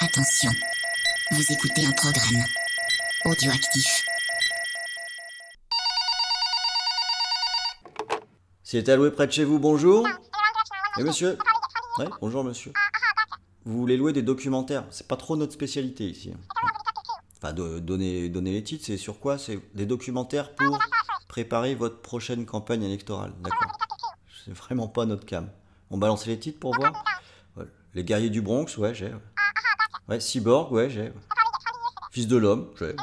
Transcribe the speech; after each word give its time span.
Attention, 0.00 0.50
vous 1.32 1.52
écoutez 1.52 1.84
un 1.84 1.90
programme 1.92 2.44
audioactif. 3.24 4.04
C'est 8.62 8.88
alloué 8.88 9.10
près 9.10 9.26
de 9.26 9.32
chez 9.32 9.44
vous, 9.44 9.58
bonjour 9.58 10.06
Eh 10.98 11.02
monsieur 11.02 11.36
Ouais, 11.98 12.06
bonjour 12.20 12.44
monsieur. 12.44 12.72
Vous 13.64 13.76
voulez 13.78 13.96
louer 13.96 14.12
des 14.12 14.22
documentaires 14.22 14.84
C'est 14.90 15.08
pas 15.08 15.16
trop 15.16 15.36
notre 15.36 15.52
spécialité 15.52 16.04
ici. 16.04 16.32
Enfin, 17.38 17.52
de- 17.52 17.78
donner, 17.80 18.28
donner 18.28 18.52
les 18.52 18.62
titres, 18.62 18.84
c'est 18.86 18.96
sur 18.96 19.18
quoi? 19.20 19.36
C'est 19.38 19.60
des 19.74 19.86
documentaires 19.86 20.54
pour 20.54 20.78
préparer 21.28 21.74
votre 21.74 22.00
prochaine 22.00 22.46
campagne 22.46 22.82
électorale. 22.84 23.32
D'accord. 23.40 23.76
C'est 24.44 24.52
vraiment 24.54 24.88
pas 24.88 25.06
notre 25.06 25.26
cam. 25.26 25.50
On 25.90 25.98
balance 25.98 26.26
les 26.26 26.38
titres 26.38 26.60
pour 26.60 26.74
voir 26.76 26.92
Les 27.94 28.04
guerriers 28.04 28.30
du 28.30 28.42
Bronx, 28.42 28.76
ouais, 28.76 28.94
j'ai. 28.94 29.12
Ouais. 30.08 30.20
Cyborg, 30.20 30.72
ouais, 30.72 30.90
j'ai. 30.90 31.12
Fils 32.10 32.26
de 32.26 32.36
l'homme, 32.36 32.68
j'ai. 32.78 32.94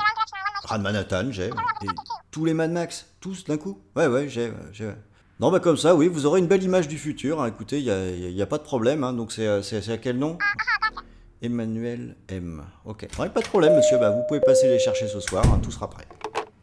Ran 0.64 0.80
Manhattan, 0.80 1.32
j'ai. 1.32 1.48
Et 1.48 1.88
tous 2.32 2.46
les 2.46 2.54
Mad 2.54 2.72
Max, 2.72 3.06
tous 3.20 3.46
d'un 3.46 3.58
coup 3.58 3.80
Ouais, 3.96 4.08
ouais, 4.08 4.28
j'ai. 4.30 4.52
Non, 5.40 5.52
bah 5.52 5.60
comme 5.60 5.78
ça, 5.78 5.96
oui, 5.96 6.08
vous 6.08 6.26
aurez 6.26 6.40
une 6.40 6.48
belle 6.48 6.64
image 6.64 6.88
du 6.88 6.98
futur. 6.98 7.42
hein. 7.42 7.48
Écoutez, 7.48 7.80
il 7.82 8.34
n'y 8.34 8.42
a, 8.42 8.46
pas 8.48 8.58
de 8.58 8.64
problème. 8.64 9.04
hein. 9.04 9.14
Donc 9.14 9.32
c'est 9.32 9.62
c'est- 9.64 9.82
c'est 9.82 9.92
à 9.94 9.98
quel 9.98 10.18
nom? 10.18 10.38
Emmanuel 11.42 12.16
M. 12.30 12.64
Ok. 12.86 13.08
Ouais, 13.20 13.30
pas 13.30 13.42
de 13.42 13.48
problème, 13.48 13.76
monsieur. 13.76 13.98
Bah, 14.00 14.12
vous 14.12 14.24
pouvez 14.28 14.40
passer 14.40 14.68
les 14.70 14.80
chercher 14.80 15.08
ce 15.08 15.20
soir. 15.20 15.44
hein. 15.48 15.60
Tout 15.62 15.72
sera 15.72 15.90
prêt. 15.90 16.06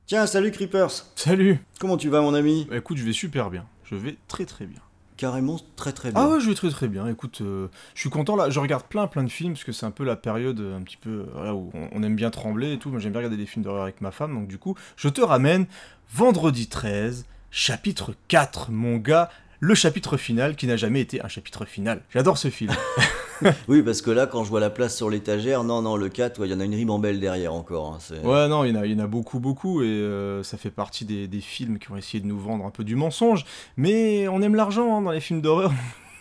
Tiens, 0.07 0.27
salut 0.27 0.51
Creepers. 0.51 0.91
Salut 1.15 1.65
Comment 1.81 1.97
tu 1.97 2.09
vas, 2.09 2.21
mon 2.21 2.35
ami? 2.35 2.67
Bah 2.69 2.79
écoute, 2.79 2.97
je 2.97 3.05
vais 3.05 3.13
super 3.13 3.51
bien. 3.51 3.67
Je 3.85 3.95
vais 3.95 4.17
très 4.29 4.45
très 4.47 4.67
bien. 4.67 4.81
Carrément 5.23 5.57
très 5.77 5.93
très 5.93 6.11
bien. 6.11 6.21
Ah 6.21 6.29
ouais, 6.29 6.41
je 6.41 6.49
vais 6.49 6.55
très 6.57 6.71
très 6.71 6.89
bien. 6.89 7.07
Écoute, 7.07 7.43
euh, 7.43 7.69
je 7.95 8.01
suis 8.01 8.11
content 8.11 8.35
là. 8.35 8.51
Je 8.51 8.59
regarde 8.59 8.83
plein 8.83 9.07
plein 9.07 9.23
de 9.23 9.29
films 9.29 9.53
parce 9.53 9.63
que 9.63 9.71
c'est 9.71 9.87
un 9.87 9.93
peu 9.93 10.03
la 10.03 10.17
période 10.17 10.59
euh, 10.59 10.77
un 10.77 10.83
petit 10.83 10.97
peu 10.97 11.11
euh, 11.11 11.27
voilà, 11.33 11.55
où 11.55 11.71
on, 11.75 11.89
on 11.93 12.03
aime 12.03 12.17
bien 12.17 12.31
trembler 12.31 12.73
et 12.73 12.79
tout. 12.81 12.91
Moi 12.91 12.99
j'aime 12.99 13.13
bien 13.13 13.21
regarder 13.21 13.37
des 13.37 13.47
films 13.47 13.65
d'horreur 13.65 13.85
avec 13.85 14.01
ma 14.01 14.11
femme. 14.11 14.35
Donc 14.35 14.49
du 14.49 14.59
coup, 14.59 14.75
je 14.97 15.09
te 15.09 15.21
ramène 15.21 15.67
vendredi 16.13 16.67
13, 16.67 17.25
chapitre 17.53 18.17
4, 18.27 18.73
mon 18.73 18.97
gars. 18.97 19.31
Le 19.61 19.77
chapitre 19.77 20.17
final 20.17 20.57
qui 20.57 20.67
n'a 20.67 20.77
jamais 20.77 21.01
été 21.01 21.25
un 21.25 21.29
chapitre 21.29 21.67
final. 21.67 22.03
J'adore 22.13 22.37
ce 22.37 22.51
film. 22.51 22.73
Oui, 23.69 23.83
parce 23.83 24.03
que 24.03 24.11
là, 24.11 24.27
quand 24.27 24.45
je 24.45 24.51
vois 24.51 24.61
la 24.61 24.71
place 24.71 24.97
sur 24.97 25.11
l'étagère, 25.11 25.65
non, 25.65 25.83
non, 25.83 25.97
le 25.97 26.09
4, 26.09 26.41
ouais, 26.41 26.49
il 26.49 26.53
y 26.53 26.55
en 26.55 26.61
a 26.61 26.65
une 26.65 26.75
ribambelle 26.75 27.21
derrière 27.21 27.55
encore. 27.55 27.95
hein, 27.95 27.99
Ouais, 28.25 28.49
non, 28.49 28.65
il 28.65 28.75
y 28.75 28.95
en 28.95 28.99
a, 28.99 29.07
beaucoup, 29.07 29.41
beaucoup, 29.41 29.83
et 29.83 29.87
euh, 29.87 30.43
ça 30.43 30.57
fait 30.57 30.71
partie 30.71 31.05
des, 31.05 31.29
des 31.29 31.41
films 31.41 31.79
qui 31.79 31.91
ont 31.91 31.97
essayé 31.97 32.21
de 32.23 32.27
nous 32.27 32.39
vendre 32.39 32.65
un 32.65 32.71
peu 32.71 32.85
du 32.85 32.97
mensonge. 32.97 33.45
Mais 33.77 34.29
on 34.29 34.41
aime 34.43 34.55
l'argent 34.55 34.97
hein, 34.97 35.03
dans 35.03 35.11
les 35.13 35.21
films 35.21 35.41
d'horreur. 35.41 35.73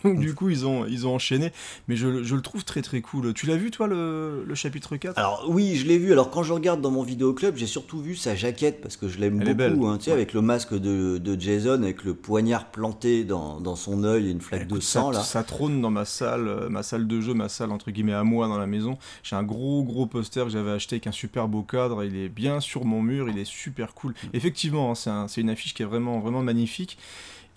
Donc 0.03 0.19
du 0.19 0.33
coup, 0.35 0.49
ils 0.49 0.65
ont, 0.65 0.85
ils 0.85 1.05
ont 1.07 1.15
enchaîné. 1.15 1.51
Mais 1.87 1.95
je, 1.95 2.23
je 2.23 2.35
le 2.35 2.41
trouve 2.41 2.63
très 2.63 2.81
très 2.81 3.01
cool. 3.01 3.33
Tu 3.33 3.45
l'as 3.45 3.55
vu, 3.57 3.71
toi, 3.71 3.87
le, 3.87 4.43
le 4.47 4.55
chapitre 4.55 4.95
4 4.97 5.17
Alors 5.17 5.45
oui, 5.49 5.75
je 5.75 5.85
l'ai 5.85 5.97
vu. 5.97 6.11
Alors 6.11 6.29
quand 6.31 6.43
je 6.43 6.53
regarde 6.53 6.81
dans 6.81 6.91
mon 6.91 7.03
vidéoclub, 7.03 7.55
j'ai 7.55 7.67
surtout 7.67 7.99
vu 8.01 8.15
sa 8.15 8.35
jaquette 8.35 8.81
parce 8.81 8.97
que 8.97 9.07
je 9.07 9.19
l'aime 9.19 9.39
beaucoup. 9.39 9.53
belle. 9.53 9.77
hein, 9.83 9.97
tu 9.97 10.05
sais, 10.05 10.11
Ouais. 10.11 10.17
avec 10.17 10.33
le 10.33 10.41
masque 10.41 10.73
de, 10.73 11.17
de 11.17 11.39
Jason, 11.39 11.81
avec 11.83 12.03
le 12.03 12.13
poignard 12.13 12.71
planté 12.71 13.23
dans, 13.23 13.59
dans 13.61 13.75
son 13.75 14.03
œil 14.03 14.27
et 14.27 14.31
une 14.31 14.41
flaque 14.41 14.67
de 14.67 14.79
sang 14.79 15.11
ça, 15.11 15.19
là. 15.19 15.23
ça 15.23 15.43
trône 15.43 15.81
dans 15.81 15.91
ma 15.91 16.05
salle, 16.05 16.47
euh, 16.47 16.69
ma 16.69 16.83
salle 16.83 17.07
de 17.07 17.21
jeu, 17.21 17.33
ma 17.33 17.49
salle 17.49 17.71
entre 17.71 17.91
guillemets 17.91 18.13
à 18.13 18.23
moi 18.23 18.47
dans 18.47 18.57
la 18.57 18.67
maison. 18.67 18.97
J'ai 19.23 19.35
un 19.35 19.43
gros 19.43 19.83
gros 19.83 20.05
poster 20.05 20.43
que 20.45 20.49
j'avais 20.51 20.71
acheté 20.71 20.95
avec 20.95 21.07
un 21.07 21.11
super 21.11 21.47
beau 21.47 21.61
cadre. 21.63 22.03
Il 22.03 22.15
est 22.15 22.29
bien 22.29 22.59
sur 22.59 22.85
mon 22.85 23.01
mur, 23.01 23.29
il 23.29 23.37
est 23.37 23.45
super 23.45 23.93
cool. 23.93 24.11
Mm. 24.11 24.27
Effectivement, 24.33 24.91
hein, 24.91 24.95
c'est 24.95 25.09
un- 25.09 25.27
c'est 25.27 25.41
une 25.41 25.49
affiche 25.49 25.73
qui 25.73 25.83
est 25.83 25.85
vraiment 25.85 26.19
vraiment 26.19 26.41
magnifique. 26.43 26.97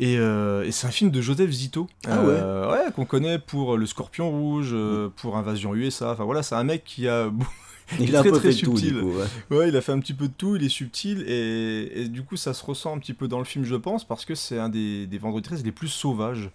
Et, 0.00 0.16
euh, 0.18 0.64
et 0.64 0.72
c'est 0.72 0.86
un 0.86 0.90
film 0.90 1.10
de 1.10 1.20
Joseph 1.20 1.50
Zito, 1.50 1.86
Ah 2.06 2.18
Euh, 2.20 2.72
ouais, 2.72 2.92
qu'on 2.92 3.04
connaît 3.04 3.38
pour 3.38 3.76
Le 3.76 3.86
Scorpion 3.86 4.30
Rouge, 4.30 4.70
euh, 4.72 5.08
pour 5.16 5.36
Invasion 5.36 5.74
USA. 5.74 6.10
Enfin 6.12 6.24
voilà, 6.24 6.42
c'est 6.42 6.56
un 6.56 6.64
mec 6.64 6.82
qui 6.84 7.06
a 7.08 7.30
Il 8.00 8.16
a 8.16 8.20
un 8.20 8.22
très, 8.22 8.30
peu 8.32 8.38
très 8.38 8.48
tout 8.50 8.76
subtil. 8.76 8.98
coup. 9.00 9.12
ouais. 9.50 9.56
Ouais, 9.58 9.68
il 9.68 9.76
a 9.76 9.80
fait 9.82 9.92
un 9.92 9.98
petit 10.00 10.14
peu 10.14 10.26
de 10.26 10.32
tout, 10.36 10.56
il 10.56 10.64
est 10.64 10.68
subtil 10.70 11.22
et, 11.28 12.00
et 12.02 12.08
du 12.08 12.22
coup 12.22 12.36
ça 12.36 12.54
se 12.54 12.64
ressent 12.64 12.94
un 12.96 12.98
petit 12.98 13.12
peu 13.12 13.28
dans 13.28 13.38
le 13.38 13.44
film 13.44 13.64
je 13.64 13.74
pense 13.76 14.04
parce 14.04 14.24
que 14.24 14.34
c'est 14.34 14.58
un 14.58 14.70
des, 14.70 15.06
des 15.06 15.18
Vendredi 15.18 15.44
13 15.48 15.64
les 15.64 15.70
plus 15.72 15.88
sauvages. 15.88 16.50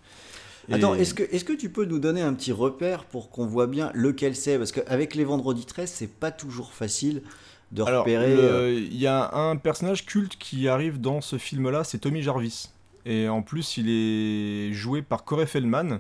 Et- 0.67 0.73
Attends, 0.73 0.95
est-ce 0.95 1.13
que, 1.13 1.23
est 1.23 1.45
que 1.45 1.53
tu 1.53 1.69
peux 1.69 1.85
nous 1.85 1.99
donner 1.99 2.21
un 2.21 2.33
petit 2.33 2.51
repère 2.51 3.05
pour 3.05 3.29
qu'on 3.29 3.45
voit 3.45 3.67
bien 3.67 3.91
lequel 3.93 4.35
c'est? 4.35 4.57
Parce 4.57 4.71
qu'avec 4.71 5.15
les 5.15 5.23
vendredis 5.23 5.65
13, 5.65 5.89
c'est 5.89 6.11
pas 6.19 6.31
toujours 6.31 6.73
facile 6.73 7.21
de 7.71 7.83
repérer. 7.83 8.33
euh, 8.33 8.73
il 8.73 8.97
y 8.97 9.07
a 9.07 9.33
un 9.35 9.55
personnage 9.55 10.05
culte 10.07 10.35
qui 10.37 10.67
arrive 10.67 10.99
dans 10.99 11.21
ce 11.21 11.37
film-là, 11.37 11.83
c'est 11.83 11.99
Tommy 11.99 12.21
Jarvis. 12.23 12.69
Et 13.09 13.27
en 13.27 13.41
plus, 13.41 13.77
il 13.77 13.89
est 13.89 14.71
joué 14.71 15.01
par 15.01 15.23
Corey 15.23 15.47
Feldman. 15.47 15.99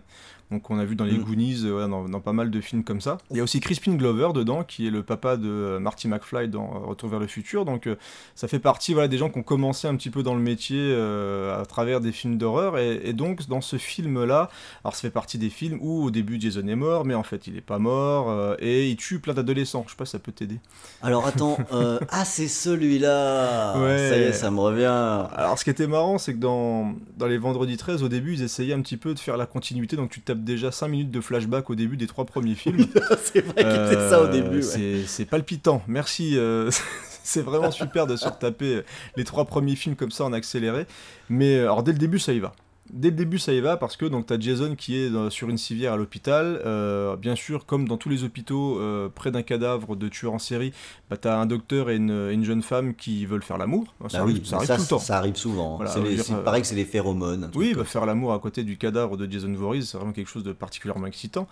Donc, 0.51 0.69
on 0.71 0.79
a 0.79 0.85
vu 0.85 0.95
dans 0.95 1.05
les 1.05 1.17
Mm. 1.17 1.23
Goonies, 1.23 1.61
euh, 1.65 1.87
dans, 1.87 2.09
dans 2.09 2.19
pas 2.21 2.33
mal 2.33 2.49
de 2.49 2.59
films 2.61 2.83
comme 2.83 3.01
ça. 3.01 3.19
Il 3.29 3.37
y 3.37 3.39
a 3.39 3.43
aussi 3.43 3.59
Crispin 3.59 3.93
Glover 3.95 4.29
dedans, 4.33 4.63
qui 4.63 4.87
est 4.87 4.89
le 4.89 5.03
papa 5.03 5.37
de 5.37 5.47
euh, 5.47 5.79
Marty 5.79 6.07
McFly 6.07 6.47
dans 6.49 6.73
euh, 6.75 6.87
Retour 6.87 7.09
vers 7.09 7.19
le 7.19 7.27
futur. 7.27 7.65
Donc, 7.65 7.85
euh, 7.85 7.95
ça 8.35 8.47
fait 8.47 8.57
partie 8.59 8.93
voilà, 8.93 9.07
des 9.07 9.17
gens 9.17 9.29
qui 9.29 9.37
ont 9.37 9.43
commencé 9.43 9.87
un 9.87 9.95
petit 9.95 10.09
peu 10.09 10.23
dans 10.23 10.33
le 10.33 10.41
métier 10.41 10.79
euh, 10.79 11.61
à 11.61 11.65
travers 11.65 12.01
des 12.01 12.11
films 12.11 12.37
d'horreur. 12.37 12.77
Et, 12.79 12.99
et 13.03 13.13
donc, 13.13 13.47
dans 13.47 13.61
ce 13.61 13.77
film-là, 13.77 14.49
alors 14.83 14.95
ça 14.95 15.01
fait 15.01 15.09
partie 15.11 15.37
des 15.37 15.49
films 15.49 15.77
où 15.81 16.03
au 16.05 16.11
début 16.11 16.39
Jason 16.41 16.67
est 16.67 16.75
mort, 16.75 17.05
mais 17.05 17.13
en 17.13 17.23
fait, 17.23 17.45
il 17.47 17.55
est 17.55 17.61
pas 17.61 17.77
mort. 17.77 18.55
et 18.59 18.89
il 18.89 18.95
tue 18.95 19.19
plein 19.19 19.33
d'adolescents. 19.33 19.83
Je 19.85 19.91
sais 19.91 19.97
pas 19.97 20.05
si 20.05 20.11
ça 20.13 20.19
peut 20.19 20.31
t'aider. 20.31 20.59
Alors 21.01 21.27
attends, 21.27 21.57
ah 22.09 22.25
c'est 22.25 22.47
celui-là 22.47 23.77
Ouais. 23.79 24.09
Ça 24.09 24.17
y 24.17 24.21
est, 24.21 24.33
ça 24.33 24.51
me 24.51 24.59
revient. 24.59 24.85
Alors, 24.85 25.57
ce 25.59 25.63
qui 25.63 25.69
était 25.69 25.87
marrant, 25.87 26.17
c'est 26.17 26.33
que 26.33 26.39
dans, 26.39 26.93
dans 27.17 27.27
les 27.27 27.37
Vendredis 27.37 27.77
13, 27.77 28.03
au 28.03 28.09
début, 28.09 28.33
ils 28.33 28.43
essayaient 28.43 28.73
un 28.73 28.81
petit 28.81 28.97
peu 28.97 29.13
de 29.13 29.19
faire 29.19 29.37
la 29.37 29.45
continuité. 29.45 29.95
Donc, 29.95 30.09
tu 30.09 30.21
tapes 30.21 30.38
déjà 30.43 30.71
5 30.71 30.87
minutes 30.87 31.11
de 31.11 31.21
flashback 31.21 31.69
au 31.69 31.75
début 31.75 31.97
des 31.97 32.07
trois 32.07 32.25
premiers 32.25 32.55
films. 32.55 32.85
c'est 33.23 33.41
vrai 33.41 33.63
qu'il 33.63 33.71
était 33.97 34.09
ça 34.09 34.21
au 34.21 34.25
Euh, 34.25 34.31
début. 34.31 34.57
ouais. 34.57 34.61
c'est- 34.61 35.03
C'est 35.07 35.25
palpitant. 35.25 35.81
Merci. 35.87 36.37
euh, 36.37 36.69
c'est 37.23 37.41
vraiment 37.41 37.71
super 37.71 38.07
de 38.07 38.15
se 38.15 38.25
retaper 38.27 38.81
les 39.17 39.23
trois 39.23 39.45
premiers 39.45 39.75
films 39.75 39.95
comme 39.95 40.11
ça 40.11 40.23
en 40.25 40.33
accéléré. 40.33 40.85
Mais 41.29 41.55
euh, 41.57 41.63
alors, 41.65 41.83
dès 41.83 41.91
le 41.91 41.97
début, 41.99 42.19
ça 42.19 42.33
y 42.33 42.39
va. 42.39 42.53
Dès 42.91 43.09
le 43.09 43.15
début, 43.15 43.39
ça 43.39 43.53
y 43.53 43.59
va 43.61 43.77
parce 43.77 43.95
que 43.97 44.05
donc 44.05 44.31
as 44.31 44.39
Jason 44.39 44.75
qui 44.75 44.97
est 44.97 45.09
dans- 45.09 45.29
sur 45.29 45.49
une 45.49 45.57
civière 45.57 45.93
à 45.93 45.97
l'hôpital. 45.97 46.61
Euh, 46.65 47.15
bien 47.15 47.35
sûr, 47.35 47.65
comme 47.65 47.87
dans 47.87 47.97
tous 47.97 48.09
les 48.09 48.23
hôpitaux, 48.23 48.79
euh, 48.79 49.09
près 49.09 49.31
d'un 49.31 49.41
cadavre 49.43 49.95
de 49.95 50.07
tueur 50.07 50.33
en 50.33 50.39
série, 50.39 50.73
bah, 51.09 51.17
t'as 51.17 51.37
un 51.37 51.45
docteur 51.45 51.89
et 51.89 51.95
une, 51.97 52.43
jeune 52.43 52.61
femme 52.61 52.95
qui 52.95 53.25
veulent 53.25 53.43
faire 53.43 53.57
l'amour. 53.57 53.93
Ça, 54.09 54.17
Bah 54.19 54.23
arrive, 54.23 54.37
oui, 54.37 54.45
ça 54.45 54.55
arrive 54.57 54.67
ça, 54.67 54.75
tout 54.75 54.81
le 54.83 54.87
temps. 54.87 54.99
ça 54.99 55.17
arrive 55.17 55.35
souvent. 55.35 55.75
Voilà, 55.77 55.91
c'est 55.91 56.01
dire, 56.01 56.23
euh, 56.31 56.43
pareil 56.43 56.61
que 56.61 56.67
c'est 56.67 56.75
les 56.75 56.85
phéromones. 56.85 57.51
Oui, 57.55 57.73
bah, 57.75 57.83
faire 57.83 58.05
l'amour 58.05 58.33
à 58.33 58.39
côté 58.39 58.63
du 58.63 58.77
cadavre 58.77 59.17
de 59.17 59.31
Jason 59.31 59.53
Voorhees, 59.53 59.83
c'est 59.83 59.97
vraiment 59.97 60.13
quelque 60.13 60.29
chose 60.29 60.43
de 60.43 60.51
particulièrement 60.53 61.07
excitant. 61.07 61.47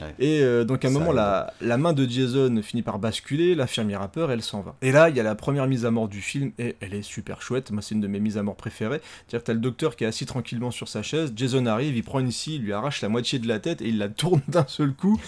Ouais. 0.00 0.14
Et 0.18 0.64
donc 0.64 0.84
à 0.84 0.88
un 0.88 0.92
Ça 0.92 0.98
moment, 0.98 1.12
la, 1.12 1.52
la 1.60 1.76
main 1.78 1.92
de 1.92 2.06
Jason 2.08 2.60
finit 2.62 2.82
par 2.82 2.98
basculer, 2.98 3.54
l'infirmière 3.54 4.02
a 4.02 4.08
peur, 4.08 4.30
elle 4.30 4.42
s'en 4.42 4.60
va. 4.60 4.74
Et 4.82 4.92
là, 4.92 5.08
il 5.08 5.16
y 5.16 5.20
a 5.20 5.22
la 5.22 5.34
première 5.34 5.66
mise 5.66 5.84
à 5.86 5.90
mort 5.90 6.08
du 6.08 6.20
film, 6.20 6.52
et 6.58 6.76
elle 6.80 6.94
est 6.94 7.02
super 7.02 7.42
chouette. 7.42 7.70
Moi, 7.70 7.82
c'est 7.82 7.94
une 7.94 8.00
de 8.00 8.06
mes 8.08 8.20
mises 8.20 8.38
à 8.38 8.42
mort 8.42 8.56
préférées. 8.56 9.00
C'est-à-dire 9.26 9.40
que 9.40 9.46
t'as 9.46 9.52
le 9.54 9.60
docteur 9.60 9.96
qui 9.96 10.04
est 10.04 10.06
assis 10.06 10.26
tranquillement 10.26 10.70
sur 10.70 10.81
sa 10.88 11.02
chaise, 11.02 11.32
Jason 11.34 11.66
arrive, 11.66 11.96
il 11.96 12.02
prend 12.02 12.20
une 12.20 12.32
scie, 12.32 12.56
il 12.56 12.62
lui 12.62 12.72
arrache 12.72 13.00
la 13.02 13.08
moitié 13.08 13.38
de 13.38 13.48
la 13.48 13.58
tête, 13.58 13.82
et 13.82 13.88
il 13.88 13.98
la 13.98 14.08
tourne 14.08 14.42
d'un 14.48 14.66
seul 14.66 14.92
coup. 14.92 15.20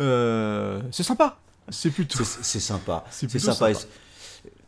Euh, 0.00 0.80
c'est 0.90 1.02
sympa. 1.02 1.38
C'est 1.68 1.90
plutôt... 1.90 2.18
C'est 2.24 2.44
c'est 2.44 2.60
sympa. 2.60 3.04
C'est 3.10 3.28
sympa. 3.38 3.74
sympa. 3.74 3.86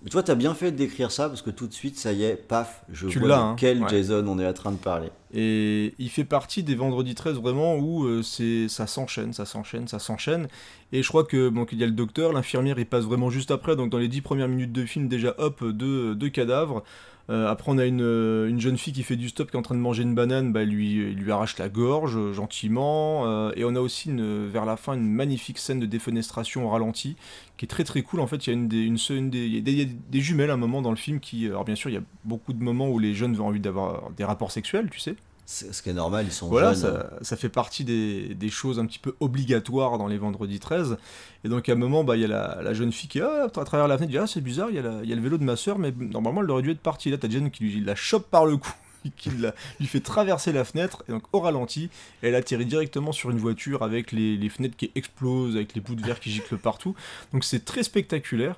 Mais 0.05 0.11
toi, 0.11 0.23
t'as 0.23 0.35
bien 0.35 0.55
fait 0.55 0.71
de 0.71 0.77
décrire 0.77 1.11
ça 1.11 1.31
parce 1.31 1.41
que 1.41 1.49
tout 1.49 1.67
de 1.67 1.73
suite, 1.73 1.99
ça 1.99 2.13
y 2.13 2.25
est, 2.25 2.37
paf, 2.37 2.85
je 2.93 3.09
Tu 3.09 3.19
vois 3.19 3.39
hein, 3.39 3.57
quel 3.59 3.83
ouais. 3.83 3.89
Jason 3.89 4.23
on 4.29 4.39
est 4.39 4.47
en 4.47 4.53
train 4.53 4.71
de 4.71 4.77
parler. 4.77 5.09
Et 5.33 5.95
il 5.99 6.11
fait 6.11 6.25
partie 6.25 6.63
des 6.63 6.75
vendredis 6.75 7.15
13 7.15 7.39
vraiment 7.39 7.77
où 7.77 8.05
euh, 8.05 8.23
c'est 8.23 8.69
ça 8.69 8.87
s'enchaîne, 8.87 9.33
ça 9.33 9.47
s'enchaîne, 9.47 9.89
ça 9.89 9.99
s'enchaîne. 9.99 10.49
Et 10.93 11.03
je 11.03 11.09
crois 11.09 11.25
que 11.25 11.49
bon, 11.49 11.65
qu'il 11.65 11.79
y 11.79 11.83
a 11.85 11.87
le 11.87 11.93
docteur, 11.93 12.35
l'infirmière, 12.35 12.79
il 12.79 12.85
passe 12.85 13.05
vraiment 13.05 13.31
juste 13.31 13.51
après. 13.51 13.77
Donc 13.77 13.89
dans 13.89 13.99
les 13.99 14.09
10 14.09 14.21
premières 14.21 14.49
minutes 14.49 14.73
de 14.73 14.85
film, 14.85 15.09
déjà 15.09 15.35
hop, 15.39 15.65
deux, 15.65 16.15
deux 16.15 16.29
cadavres. 16.29 16.85
Euh, 17.31 17.49
après 17.49 17.73
on 17.73 17.79
a 17.79 17.87
une, 17.87 18.03
euh, 18.03 18.49
une 18.49 18.61
jeune 18.61 18.77
fille 18.77 18.93
qui 18.93 19.03
fait 19.03 19.17
du 19.17 19.31
stop, 19.31 19.51
qui 19.51 19.57
est 19.57 19.59
en 19.59 19.63
train 19.63 19.75
de 19.75 19.81
manger 19.81 20.03
une 20.03 20.15
banane, 20.15 20.53
bah, 20.53 20.65
lui, 20.65 21.15
lui 21.15 21.33
arrache 21.33 21.57
la 21.59 21.69
gorge 21.69 22.17
euh, 22.17 22.33
gentiment. 22.33 23.51
Et 23.57 23.65
on 23.65 23.75
a 23.75 23.81
aussi 23.81 24.11
vers 24.15 24.65
la 24.65 24.77
fin 24.77 24.95
une 24.95 25.11
magnifique 25.11 25.59
scène 25.59 25.81
de 25.81 25.87
défenestration 25.87 26.67
au 26.67 26.71
ralenti, 26.71 27.17
qui 27.57 27.65
est 27.65 27.69
très 27.69 27.85
très 27.85 28.03
cool. 28.03 28.21
En 28.21 28.27
fait, 28.27 28.47
il 28.47 28.51
y 28.51 28.53
une 28.53 28.69
des, 28.69 28.83
une, 28.83 29.31
des, 29.31 29.47
y 29.47 29.63
des, 29.63 29.87
des 29.87 30.21
jumelles 30.21 30.51
à 30.51 30.55
un 30.55 30.59
moment 30.59 30.83
dans 30.83 30.91
le 30.91 30.97
film 30.97 31.21
qui... 31.21 31.47
Alors 31.47 31.65
bien 31.65 31.75
sûr, 31.75 31.91
il 31.91 31.95
y 31.95 31.99
a 31.99 32.03
beaucoup 32.25 32.53
de 32.53 32.63
moments 32.63 32.89
où 32.89 32.99
les 32.99 33.15
jeunes 33.15 33.41
ont 33.41 33.47
envie 33.47 33.61
d'avoir 33.61 34.11
des 34.17 34.25
rapports 34.25 34.51
sexuels, 34.51 34.89
tu 34.91 35.01
sais. 35.01 35.17
Ce 35.47 35.83
qui 35.83 35.91
est 35.91 35.95
normal, 35.95 36.25
ils 36.27 36.33
sont 36.33 36.49
Voilà, 36.49 36.73
jeunes. 36.73 36.81
ça, 36.83 37.11
ça 37.21 37.37
fait 37.37 37.51
partie 37.51 37.85
des, 37.85 38.35
des 38.35 38.49
choses 38.49 38.79
un 38.79 38.87
petit 38.87 38.99
peu 38.99 39.15
obligatoires 39.21 39.99
dans 39.99 40.07
les 40.07 40.17
vendredis 40.17 40.59
13. 40.59 40.97
Et 41.45 41.49
donc 41.49 41.69
à 41.69 41.73
un 41.73 41.75
moment, 41.75 42.03
bah, 42.03 42.17
il 42.17 42.23
y 42.23 42.25
a 42.25 42.29
la, 42.29 42.61
la 42.63 42.73
jeune 42.73 42.93
fille 42.93 43.09
qui, 43.11 43.21
ah, 43.21 43.45
à 43.55 43.65
travers 43.65 43.87
la 43.87 43.97
fenêtre, 43.99 44.11
dit 44.11 44.19
Ah, 44.19 44.27
c'est 44.27 44.41
bizarre, 44.41 44.69
il 44.71 44.77
y, 44.77 45.09
y 45.09 45.13
a 45.13 45.17
le 45.17 45.21
vélo 45.21 45.37
de 45.37 45.45
ma 45.45 45.57
soeur, 45.57 45.79
mais 45.79 45.93
normalement 45.99 46.41
elle 46.43 46.51
aurait 46.51 46.63
dû 46.63 46.71
être 46.71 46.81
partie. 46.81 47.11
Là, 47.11 47.19
t'as 47.19 47.29
Jen 47.29 47.51
qui 47.51 47.65
lui, 47.65 47.81
la 47.85 47.95
chope 47.95 48.31
par 48.31 48.47
le 48.47 48.57
cou, 48.57 48.73
qui 49.19 49.29
la- 49.39 49.55
lui 49.81 49.87
fait 49.87 50.01
traverser 50.01 50.51
la 50.53 50.65
fenêtre, 50.65 51.05
et 51.09 51.13
donc 51.13 51.25
au 51.35 51.41
ralenti, 51.41 51.91
elle 52.23 52.35
atterrit 52.37 52.65
directement 52.65 53.13
sur 53.13 53.31
une 53.31 53.39
voiture 53.39 53.83
avec 53.83 54.13
les, 54.13 54.39
les 54.39 54.49
fenêtres 54.49 54.77
qui 54.79 54.91
explosent, 54.95 55.57
avec 55.57 55.75
les 55.75 55.83
bouts 55.83 55.95
de 55.95 56.03
verre 56.07 56.21
qui 56.21 56.31
giclent 56.31 56.57
partout. 56.57 56.95
Donc 57.35 57.45
c'est 57.45 57.67
très 57.67 57.83
spectaculaire. 57.83 58.57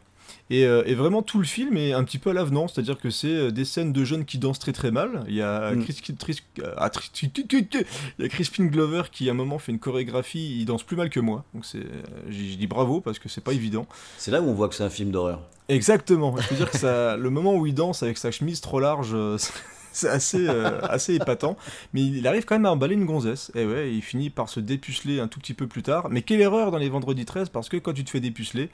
Et, 0.48 0.64
euh, 0.64 0.82
et 0.86 0.94
vraiment 0.94 1.22
tout 1.22 1.38
le 1.38 1.44
film 1.44 1.76
est 1.76 1.92
un 1.92 2.04
petit 2.04 2.18
peu 2.18 2.30
à 2.30 2.32
l'avenant, 2.32 2.68
c'est-à-dire 2.68 2.98
que 2.98 3.10
c'est 3.10 3.28
euh, 3.28 3.50
des 3.50 3.64
scènes 3.64 3.92
de 3.92 4.04
jeunes 4.04 4.24
qui 4.24 4.38
dansent 4.38 4.58
très 4.58 4.72
très 4.72 4.90
mal. 4.90 5.24
Il 5.28 5.34
y 5.34 5.42
a, 5.42 5.76
Mm. 5.76 5.84
Chris, 5.84 6.42
ah, 6.76 6.90
il 7.18 8.22
y 8.22 8.24
a 8.24 8.28
Crispin 8.28 8.66
Glover 8.66 9.02
qui 9.10 9.28
à 9.28 9.32
un 9.32 9.34
moment 9.34 9.58
fait 9.58 9.72
une 9.72 9.78
chorégraphie, 9.78 10.58
il 10.60 10.64
danse 10.64 10.82
plus 10.82 10.96
mal 10.96 11.10
que 11.10 11.20
moi. 11.20 11.44
Donc 11.54 11.64
c'est, 11.64 11.78
euh, 11.78 12.02
je 12.28 12.56
dis 12.56 12.66
bravo 12.66 13.00
parce 13.00 13.18
que 13.18 13.28
c'est 13.28 13.40
pas 13.40 13.52
évident. 13.52 13.86
C'est 14.18 14.30
là 14.30 14.40
où 14.40 14.46
on 14.46 14.54
voit 14.54 14.68
que 14.68 14.74
c'est 14.74 14.84
un 14.84 14.90
film 14.90 15.10
d'horreur. 15.10 15.42
Exactement. 15.68 16.36
Je 16.36 16.48
veux 16.48 16.56
dire 16.56 16.70
que 16.70 16.78
ça, 16.78 17.16
le 17.18 17.30
moment 17.30 17.54
où 17.54 17.66
il 17.66 17.74
danse 17.74 18.02
avec 18.02 18.18
sa 18.18 18.30
chemise 18.30 18.60
trop 18.60 18.80
large, 18.80 19.16
c'est 19.92 20.08
assez, 20.08 20.46
euh, 20.46 20.80
assez 20.82 21.14
épatant. 21.14 21.56
Mais 21.92 22.02
il 22.02 22.26
arrive 22.26 22.44
quand 22.44 22.54
même 22.54 22.66
à 22.66 22.72
emballer 22.72 22.94
une 22.94 23.06
gonzesse. 23.06 23.50
Et 23.54 23.64
ouais, 23.64 23.92
il 23.92 24.02
finit 24.02 24.30
par 24.30 24.48
se 24.48 24.60
dépuceler 24.60 25.20
un 25.20 25.28
tout 25.28 25.40
petit 25.40 25.54
peu 25.54 25.66
plus 25.66 25.82
tard. 25.82 26.08
Mais 26.10 26.22
quelle 26.22 26.40
erreur 26.40 26.70
dans 26.70 26.78
les 26.78 26.88
vendredis 26.88 27.24
13 27.24 27.48
parce 27.48 27.68
que 27.68 27.76
quand 27.76 27.92
tu 27.92 28.04
te 28.04 28.10
fais 28.10 28.20
dépuceler, 28.20 28.70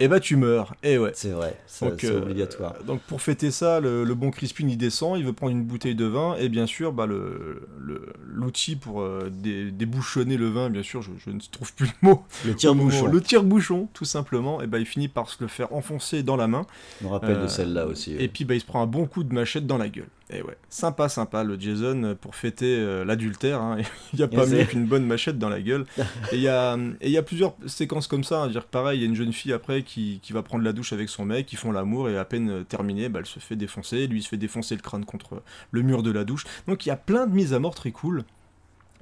eh 0.00 0.08
ben 0.08 0.18
tu 0.20 0.36
meurs. 0.36 0.74
Et 0.82 0.98
ouais. 0.98 1.12
C'est 1.14 1.30
vrai, 1.30 1.56
c'est 1.66 2.04
euh, 2.04 2.20
obligatoire. 2.22 2.74
Donc 2.86 3.00
pour 3.02 3.20
fêter 3.22 3.50
ça, 3.50 3.80
le, 3.80 4.04
le 4.04 4.14
bon 4.14 4.30
Crispin 4.30 4.66
il 4.68 4.76
descend, 4.78 5.18
il 5.18 5.24
veut 5.24 5.32
prendre 5.32 5.52
une 5.52 5.64
bouteille 5.64 5.94
de 5.94 6.04
vin 6.04 6.34
et 6.36 6.48
bien 6.48 6.66
sûr 6.66 6.92
bah, 6.92 7.06
le- 7.06 7.68
le- 7.78 8.12
l'outil 8.26 8.76
pour 8.76 9.02
euh, 9.02 9.30
dé- 9.32 9.70
débouchonner 9.70 10.36
le 10.36 10.48
vin, 10.48 10.70
bien 10.70 10.82
sûr, 10.82 11.02
je, 11.02 11.10
je 11.18 11.30
ne 11.30 11.38
trouve 11.50 11.72
plus 11.74 11.86
le 11.86 12.08
mot. 12.08 12.24
Le 12.44 12.54
tire-bouchon. 12.54 13.06
Le 13.06 13.20
tire-bouchon, 13.20 13.88
tout 13.92 14.04
simplement. 14.04 14.60
Et 14.62 14.66
bah 14.66 14.78
il 14.78 14.86
finit 14.86 15.08
par 15.08 15.28
se 15.30 15.36
le 15.42 15.48
faire 15.48 15.72
enfoncer 15.72 16.22
dans 16.22 16.36
la 16.36 16.46
main. 16.48 16.66
Je 17.00 17.06
me 17.06 17.10
rappelle 17.12 17.36
euh, 17.36 17.42
de 17.44 17.48
celle-là 17.48 17.86
aussi. 17.86 18.14
Et 18.18 18.28
puis 18.28 18.44
bah, 18.44 18.54
il 18.54 18.60
se 18.60 18.66
prend 18.66 18.82
un 18.82 18.86
bon 18.86 19.06
coup 19.06 19.22
de 19.24 19.32
machette 19.32 19.66
dans 19.66 19.78
la 19.78 19.88
gueule. 19.88 20.08
Et 20.34 20.42
ouais, 20.42 20.56
sympa, 20.68 21.08
sympa 21.08 21.44
le 21.44 21.58
Jason 21.60 22.02
euh, 22.02 22.14
pour 22.16 22.34
fêter 22.34 22.76
euh, 22.78 23.04
l'adultère. 23.04 23.60
hein. 23.60 23.76
Il 24.12 24.16
n'y 24.16 24.22
a 24.22 24.28
pas 24.28 24.46
mieux 24.46 24.64
qu'une 24.64 24.84
bonne 24.86 25.06
machette 25.06 25.38
dans 25.38 25.48
la 25.48 25.60
gueule. 25.60 25.84
Et 26.32 26.36
il 26.36 26.40
y 26.40 26.48
a, 26.48 26.76
et 27.00 27.06
il 27.06 27.10
y 27.12 27.18
a 27.18 27.22
plusieurs 27.22 27.54
séquences 27.66 28.08
comme 28.08 28.24
ça. 28.24 28.42
hein. 28.42 28.48
dire 28.48 28.64
pareil, 28.66 28.98
il 28.98 29.02
y 29.02 29.04
a 29.04 29.08
une 29.08 29.14
jeune 29.14 29.32
fille 29.32 29.52
après 29.52 29.82
qui, 29.82 30.18
qui 30.22 30.32
va 30.32 30.42
prendre 30.42 30.64
la 30.64 30.72
douche 30.72 30.92
avec 30.92 31.08
son 31.08 31.24
mec, 31.24 31.52
ils 31.52 31.56
font 31.56 31.70
l'amour 31.70 32.08
et 32.08 32.18
à 32.18 32.24
peine 32.24 32.50
euh, 32.50 32.64
terminée, 32.64 33.08
bah, 33.08 33.20
elle 33.20 33.26
se 33.26 33.38
fait 33.38 33.56
défoncer. 33.56 34.06
Lui 34.08 34.18
il 34.18 34.22
se 34.22 34.28
fait 34.28 34.36
défoncer 34.36 34.74
le 34.74 34.80
crâne 34.82 35.04
contre 35.04 35.42
le 35.70 35.82
mur 35.82 36.02
de 36.02 36.10
la 36.10 36.24
douche. 36.24 36.44
Donc 36.66 36.84
il 36.84 36.88
y 36.88 36.92
a 36.92 36.96
plein 36.96 37.26
de 37.26 37.32
mises 37.34 37.54
à 37.54 37.58
mort 37.60 37.74
très 37.74 37.92
cool. 37.92 38.24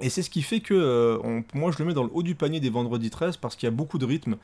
Et 0.01 0.09
c'est 0.11 0.23
ce 0.23 0.31
qui 0.31 0.43
fait 0.43 0.61
que 0.61 0.75
euh, 0.75 1.19
on- 1.23 1.45
moi 1.57 1.71
je 1.71 1.79
le 1.79 1.85
mets 1.85 1.95
dans 1.95 2.05
le 2.05 2.11
haut 2.13 2.23
du 2.23 2.35
panier 2.35 2.61
des 2.61 2.71
vendredis 2.71 3.11
13 3.11 3.37
parce 3.37 3.57
qu'il 3.57 3.67
y 3.67 3.69
a 3.69 3.71
beaucoup 3.71 3.99
de 3.99 4.07
rythme 4.07 4.37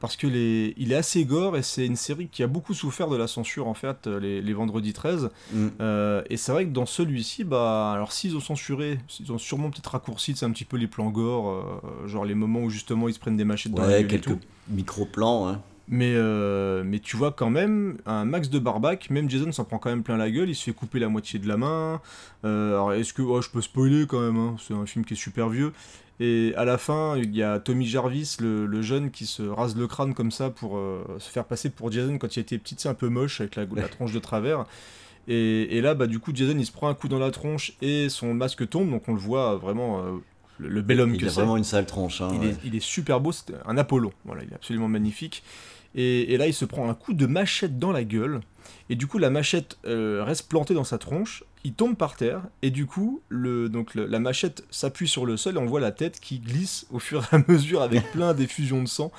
parce 0.00 0.16
que 0.16 0.26
les, 0.26 0.74
il 0.76 0.92
est 0.92 0.96
assez 0.96 1.24
gore 1.24 1.56
et 1.56 1.62
c'est 1.62 1.86
une 1.86 1.96
série 1.96 2.28
qui 2.28 2.42
a 2.42 2.46
beaucoup 2.46 2.74
souffert 2.74 3.08
de 3.08 3.16
la 3.16 3.26
censure 3.26 3.66
en 3.68 3.74
fait 3.74 4.06
euh, 4.06 4.20
les, 4.20 4.42
les 4.42 4.52
vendredis 4.52 4.92
13 4.92 5.30
Mm. 5.52 5.66
Euh, 5.80 6.22
et 6.28 6.36
c'est 6.36 6.52
vrai 6.52 6.66
que 6.66 6.70
dans 6.72 6.84
celui-ci 6.86 7.44
bah 7.44 7.92
alors 7.92 8.12
s'ils 8.12 8.36
ont 8.36 8.40
censuré 8.40 8.98
ils 9.20 9.32
ont 9.32 9.38
sûrement 9.38 9.70
peut-être 9.70 9.90
raccourci 9.90 10.34
c'est 10.36 10.44
un 10.46 10.50
petit 10.50 10.64
peu 10.64 10.76
les 10.76 10.88
plans 10.88 11.10
gore 11.10 11.48
euh, 11.50 12.06
genre 12.06 12.24
les 12.24 12.34
moments 12.34 12.60
où 12.60 12.70
justement 12.70 13.08
ils 13.08 13.14
se 13.14 13.18
prennent 13.20 13.36
des 13.36 13.44
machettes 13.44 13.72
dans 13.72 13.82
la 13.86 14.02
quelques 14.04 14.38
micro-plans. 14.68 15.48
Hein. 15.48 15.62
Mais, 15.88 16.12
euh, 16.14 16.82
mais 16.84 16.98
tu 16.98 17.16
vois 17.16 17.32
quand 17.32 17.50
même 17.50 17.98
un 18.06 18.24
max 18.24 18.50
de 18.50 18.58
barbac, 18.58 19.08
même 19.10 19.28
Jason 19.30 19.50
s'en 19.52 19.64
prend 19.64 19.78
quand 19.78 19.90
même 19.90 20.02
plein 20.02 20.16
la 20.16 20.30
gueule, 20.30 20.48
il 20.50 20.54
se 20.54 20.64
fait 20.64 20.72
couper 20.72 20.98
la 20.98 21.08
moitié 21.08 21.38
de 21.38 21.48
la 21.48 21.56
main. 21.56 22.00
Euh, 22.44 22.70
alors 22.74 22.92
est-ce 22.92 23.12
que 23.12 23.22
oh, 23.22 23.40
je 23.40 23.48
peux 23.50 23.60
spoiler 23.62 24.06
quand 24.06 24.20
même 24.20 24.36
hein, 24.36 24.56
C'est 24.60 24.74
un 24.74 24.86
film 24.86 25.04
qui 25.04 25.14
est 25.14 25.16
super 25.16 25.48
vieux. 25.48 25.72
Et 26.20 26.52
à 26.56 26.64
la 26.64 26.78
fin, 26.78 27.16
il 27.16 27.34
y 27.34 27.42
a 27.44 27.60
Tommy 27.60 27.86
Jarvis, 27.86 28.36
le, 28.40 28.66
le 28.66 28.82
jeune, 28.82 29.10
qui 29.10 29.24
se 29.24 29.42
rase 29.42 29.76
le 29.76 29.86
crâne 29.86 30.14
comme 30.14 30.32
ça 30.32 30.50
pour 30.50 30.76
euh, 30.76 31.04
se 31.20 31.30
faire 31.30 31.44
passer 31.44 31.70
pour 31.70 31.92
Jason 31.92 32.18
quand 32.18 32.36
il 32.36 32.40
était 32.40 32.58
petit, 32.58 32.74
c'est 32.76 32.88
un 32.88 32.94
peu 32.94 33.08
moche 33.08 33.40
avec 33.40 33.54
la, 33.56 33.64
la 33.76 33.88
tronche 33.88 34.12
de 34.12 34.18
travers. 34.18 34.64
Et, 35.28 35.76
et 35.76 35.80
là, 35.80 35.94
bah, 35.94 36.06
du 36.06 36.18
coup, 36.18 36.32
Jason 36.34 36.58
il 36.58 36.66
se 36.66 36.72
prend 36.72 36.88
un 36.88 36.94
coup 36.94 37.06
dans 37.08 37.18
la 37.20 37.30
tronche 37.30 37.72
et 37.82 38.08
son 38.08 38.34
masque 38.34 38.68
tombe, 38.68 38.90
donc 38.90 39.08
on 39.08 39.12
le 39.14 39.20
voit 39.20 39.56
vraiment 39.56 40.02
le, 40.58 40.82
bel 40.82 41.00
homme 41.00 41.14
Il 41.14 41.20
que 41.20 41.26
a 41.26 41.28
c'est. 41.28 41.36
vraiment 41.36 41.56
une 41.56 41.64
sale 41.64 41.86
tronche. 41.86 42.20
hein, 42.20 42.30
Il, 42.34 42.40
ouais. 42.40 42.46
est, 42.48 42.56
il 42.64 42.74
est 42.74 42.82
super 42.82 43.20
beau, 43.20 43.30
c'est 43.30 43.52
un 43.66 43.76
Apollon. 43.78 44.10
Voilà, 44.24 44.42
il 44.42 44.50
est 44.50 44.54
absolument 44.56 44.88
magnifique. 44.88 45.44
Et, 45.98 46.32
et 46.32 46.36
là, 46.38 46.46
il 46.46 46.54
se 46.54 46.64
prend 46.64 46.88
un 46.88 46.94
coup 46.94 47.12
de 47.12 47.26
machette 47.26 47.78
dans 47.78 47.92
la 47.92 48.04
gueule. 48.04 48.40
Et 48.88 48.94
du 48.96 49.06
coup, 49.06 49.18
la 49.18 49.28
machette 49.30 49.76
euh, 49.86 50.22
reste 50.24 50.48
plantée 50.48 50.72
dans 50.72 50.84
sa 50.84 50.96
tronche. 50.96 51.44
Il 51.64 51.72
tombe 51.74 51.96
par 51.96 52.16
terre. 52.16 52.42
Et 52.62 52.70
du 52.70 52.86
coup, 52.86 53.20
le, 53.28 53.68
donc, 53.68 53.94
le- 53.94 54.06
la 54.06 54.18
machette 54.20 54.64
s'appuie 54.70 55.08
sur 55.08 55.26
le 55.26 55.36
sol. 55.36 55.56
Et 55.56 55.58
on 55.58 55.66
voit 55.66 55.80
la 55.80 55.90
tête 55.92 56.20
qui 56.20 56.38
glisse 56.38 56.86
au 56.90 56.98
fur 57.00 57.22
et 57.32 57.36
à 57.36 57.42
mesure 57.48 57.82
avec 57.82 58.02
plein 58.12 58.32
d'effusions 58.32 58.82
de 58.82 58.88
sang. 58.88 59.10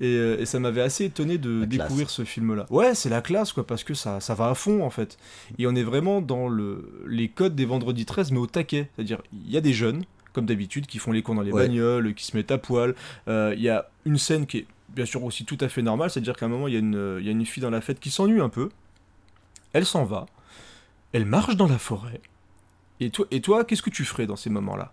Et, 0.00 0.06
euh, 0.16 0.40
et 0.40 0.46
ça 0.46 0.58
m'avait 0.58 0.80
assez 0.80 1.04
étonné 1.04 1.38
de 1.38 1.60
La 1.60 1.66
classe. 1.66 1.78
découvrir 1.82 2.10
ce 2.10 2.24
film-là. 2.24 2.66
Ouais, 2.70 2.94
c'est 2.96 3.10
la 3.10 3.20
classe, 3.20 3.52
quoi, 3.52 3.64
parce 3.66 3.84
que 3.84 3.94
ça, 3.94 4.18
ça 4.20 4.34
va 4.34 4.48
à 4.48 4.54
fond, 4.54 4.82
en 4.82 4.90
fait. 4.90 5.18
Et 5.58 5.66
on 5.68 5.74
est 5.76 5.84
vraiment 5.84 6.20
dans 6.20 6.48
le, 6.48 7.04
les 7.06 7.28
codes 7.28 7.54
des 7.54 7.64
vendredis 7.66 8.06
13, 8.06 8.32
mais 8.32 8.38
au 8.38 8.46
taquet. 8.48 8.88
C'est-à-dire, 8.96 9.22
il 9.32 9.50
y 9.52 9.56
a 9.56 9.60
des 9.60 9.72
jeunes, 9.72 10.04
comme 10.32 10.46
d'habitude, 10.46 10.86
qui 10.86 10.98
font 10.98 11.12
les 11.12 11.22
cons 11.22 11.36
dans 11.36 11.42
les 11.42 11.52
Ouais. 11.52 11.68
bagnoles, 11.68 12.14
qui 12.14 12.24
se 12.24 12.36
mettent 12.36 12.50
à 12.50 12.58
poil. 12.58 12.94
Euh, 13.28 13.54
Il 13.56 13.62
y 13.62 13.68
a 13.68 13.88
une 14.04 14.18
scène 14.18 14.46
qui 14.46 14.58
est 14.58 14.66
bien 14.94 15.04
sûr 15.06 15.22
aussi 15.24 15.44
tout 15.44 15.58
à 15.60 15.68
fait 15.68 15.82
normale, 15.82 16.10
c'est-à-dire 16.10 16.36
qu'à 16.36 16.46
un 16.46 16.48
moment, 16.48 16.68
il 16.68 16.74
y, 16.74 16.76
a 16.76 16.80
une- 16.80 17.16
il 17.20 17.26
y 17.26 17.28
a 17.28 17.32
une 17.32 17.44
fille 17.46 17.62
dans 17.62 17.70
la 17.70 17.80
fête 17.80 18.00
qui 18.00 18.10
s'ennuie 18.10 18.40
un 18.40 18.48
peu. 18.48 18.68
Elle 19.72 19.84
s'en 19.86 20.04
va. 20.04 20.26
Elle 21.12 21.24
marche 21.26 21.56
dans 21.56 21.66
la 21.68 21.78
forêt. 21.78 22.20
Et 23.00 23.10
toi, 23.10 23.26
et 23.30 23.40
toi 23.40 23.64
qu'est-ce 23.64 23.82
que 23.82 23.90
tu 23.90 24.04
ferais 24.04 24.26
dans 24.26 24.36
ces 24.36 24.50
moments-là? 24.50 24.92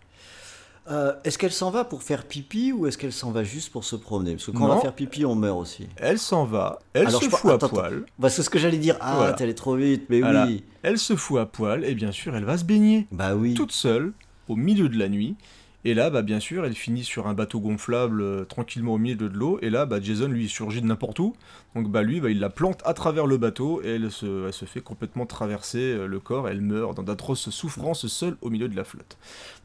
Euh, 0.89 1.13
est-ce 1.23 1.37
qu'elle 1.37 1.51
s'en 1.51 1.69
va 1.69 1.83
pour 1.85 2.01
faire 2.01 2.25
pipi 2.25 2.71
ou 2.71 2.87
est-ce 2.87 2.97
qu'elle 2.97 3.13
s'en 3.13 3.31
va 3.31 3.43
juste 3.43 3.71
pour 3.71 3.83
se 3.83 3.95
promener? 3.95 4.31
Parce 4.33 4.47
que 4.47 4.51
quand 4.51 4.65
on 4.65 4.75
va 4.75 4.81
faire 4.81 4.93
pipi, 4.95 5.23
on 5.25 5.35
meurt 5.35 5.57
aussi. 5.59 5.87
Elle 5.97 6.17
s'en 6.17 6.43
va, 6.43 6.79
elle 6.93 7.05
Alors, 7.07 7.21
se 7.21 7.29
fout 7.29 7.51
à 7.51 7.53
attends, 7.53 7.69
poil. 7.69 8.03
Bah, 8.17 8.29
c'est 8.31 8.41
ce 8.41 8.49
que 8.49 8.57
j'allais 8.57 8.79
dire. 8.79 8.97
Ah, 8.99 9.13
Voilà. 9.17 9.33
t'es 9.33 9.43
allé 9.43 9.53
trop 9.53 9.75
vite, 9.75 10.05
mais 10.09 10.21
Voilà. 10.21 10.47
oui. 10.47 10.63
Elle 10.81 10.97
se 10.97 11.15
fout 11.15 11.37
à 11.39 11.45
poil, 11.45 11.85
et 11.85 11.93
bien 11.93 12.11
sûr, 12.11 12.35
elle 12.35 12.45
va 12.45 12.57
se 12.57 12.65
baigner. 12.65 13.05
Bah 13.11 13.35
oui. 13.35 13.53
toute 13.53 13.71
seule, 13.71 14.11
au 14.49 14.55
milieu 14.55 14.89
de 14.89 14.97
la 14.97 15.07
nuit. 15.07 15.35
Et 15.83 15.93
là, 15.95 16.09
bah, 16.11 16.21
bien 16.21 16.39
sûr, 16.39 16.63
elle 16.65 16.75
finit 16.75 17.03
sur 17.03 17.27
un 17.27 17.33
bateau 17.33 17.59
gonflable 17.59 18.21
euh, 18.21 18.45
tranquillement 18.45 18.93
au 18.93 18.97
milieu 18.99 19.15
de 19.15 19.25
l'eau. 19.25 19.57
Et 19.63 19.69
là, 19.71 19.85
bah, 19.87 19.99
Jason, 20.01 20.27
lui, 20.27 20.43
il 20.43 20.49
surgit 20.49 20.79
de 20.81 20.85
n'importe 20.85 21.17
où. 21.19 21.33
Donc, 21.75 21.89
bah, 21.89 22.03
lui, 22.03 22.21
bah, 22.21 22.29
il 22.29 22.39
la 22.39 22.49
plante 22.51 22.81
à 22.85 22.93
travers 22.93 23.25
le 23.25 23.37
bateau 23.37 23.81
et 23.83 23.95
elle 23.95 24.11
se, 24.11 24.45
elle 24.45 24.53
se 24.53 24.65
fait 24.65 24.81
complètement 24.81 25.25
traverser 25.25 25.79
euh, 25.79 26.05
le 26.07 26.19
corps. 26.19 26.47
Elle 26.49 26.61
meurt 26.61 26.95
dans 26.95 27.03
d'atroces 27.03 27.49
souffrances 27.49 28.05
seule 28.07 28.37
au 28.41 28.49
milieu 28.51 28.67
de 28.67 28.75
la 28.75 28.83
flotte. 28.83 29.17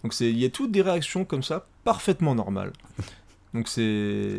Donc, 0.02 0.14
c'est- 0.14 0.30
il 0.30 0.38
y 0.38 0.44
a 0.46 0.50
toutes 0.50 0.70
des 0.72 0.82
réactions 0.82 1.24
comme 1.26 1.42
ça, 1.42 1.66
parfaitement 1.84 2.34
normales. 2.34 2.72
Donc, 3.52 3.68
c'est. 3.68 3.82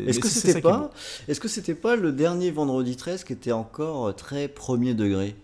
Est-ce 0.06 0.18
que 0.20 0.28
c'était 0.28 0.58
est 0.58 0.62
pas, 0.62 0.90
est-ce 1.28 1.40
que 1.40 1.48
c'était 1.48 1.74
pas 1.74 1.96
le 1.96 2.12
dernier 2.12 2.50
vendredi 2.50 2.96
13 2.96 3.24
qui 3.24 3.32
était 3.32 3.52
encore 3.52 4.08
euh, 4.08 4.12
très 4.12 4.48
premier 4.48 4.94
degré? 4.94 5.36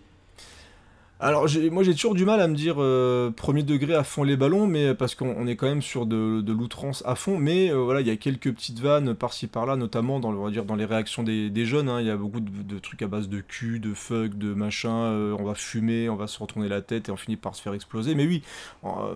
Alors, 1.17 1.47
moi 1.71 1.83
j'ai 1.83 1.93
toujours 1.93 2.13
du 2.13 2.25
mal 2.25 2.41
à 2.41 2.47
me 2.49 2.55
dire 2.55 2.75
euh, 2.77 3.31
premier 3.31 3.63
degré 3.63 3.95
à 3.95 4.03
fond 4.03 4.23
les 4.23 4.35
ballons, 4.35 4.67
mais 4.67 4.93
parce 4.93 5.15
qu'on 5.15 5.33
on 5.37 5.47
est 5.47 5.55
quand 5.55 5.65
même 5.67 5.81
sur 5.81 6.05
de, 6.05 6.41
de 6.41 6.51
l'outrance 6.53 7.03
à 7.05 7.15
fond. 7.15 7.37
Mais 7.37 7.71
euh, 7.71 7.75
voilà, 7.77 8.01
il 8.01 8.07
y 8.07 8.09
a 8.09 8.17
quelques 8.17 8.53
petites 8.53 8.79
vannes 8.81 9.13
par-ci 9.15 9.47
par-là, 9.47 9.77
notamment 9.77 10.19
dans, 10.19 10.33
on 10.33 10.43
va 10.43 10.51
dire, 10.51 10.65
dans 10.65 10.75
les 10.75 10.83
réactions 10.83 11.23
des, 11.23 11.49
des 11.49 11.65
jeunes. 11.65 11.87
hein. 11.87 12.01
Il 12.01 12.07
y 12.07 12.09
a 12.09 12.17
beaucoup 12.17 12.41
de, 12.41 12.49
de 12.61 12.79
trucs 12.79 13.01
à 13.01 13.07
base 13.07 13.29
de 13.29 13.39
cul, 13.39 13.79
de 13.79 13.93
fuck, 13.93 14.37
de 14.37 14.53
machin. 14.53 14.93
euh, 14.93 15.35
on 15.39 15.45
va 15.45 15.55
fumer, 15.55 16.09
on 16.09 16.17
va 16.17 16.27
se 16.27 16.37
retourner 16.37 16.67
la 16.67 16.81
tête 16.81 17.07
et 17.07 17.11
on 17.13 17.17
finit 17.17 17.37
par 17.37 17.55
se 17.55 17.61
faire 17.61 17.73
exploser. 17.73 18.13
Mais 18.13 18.27
oui, 18.27 18.43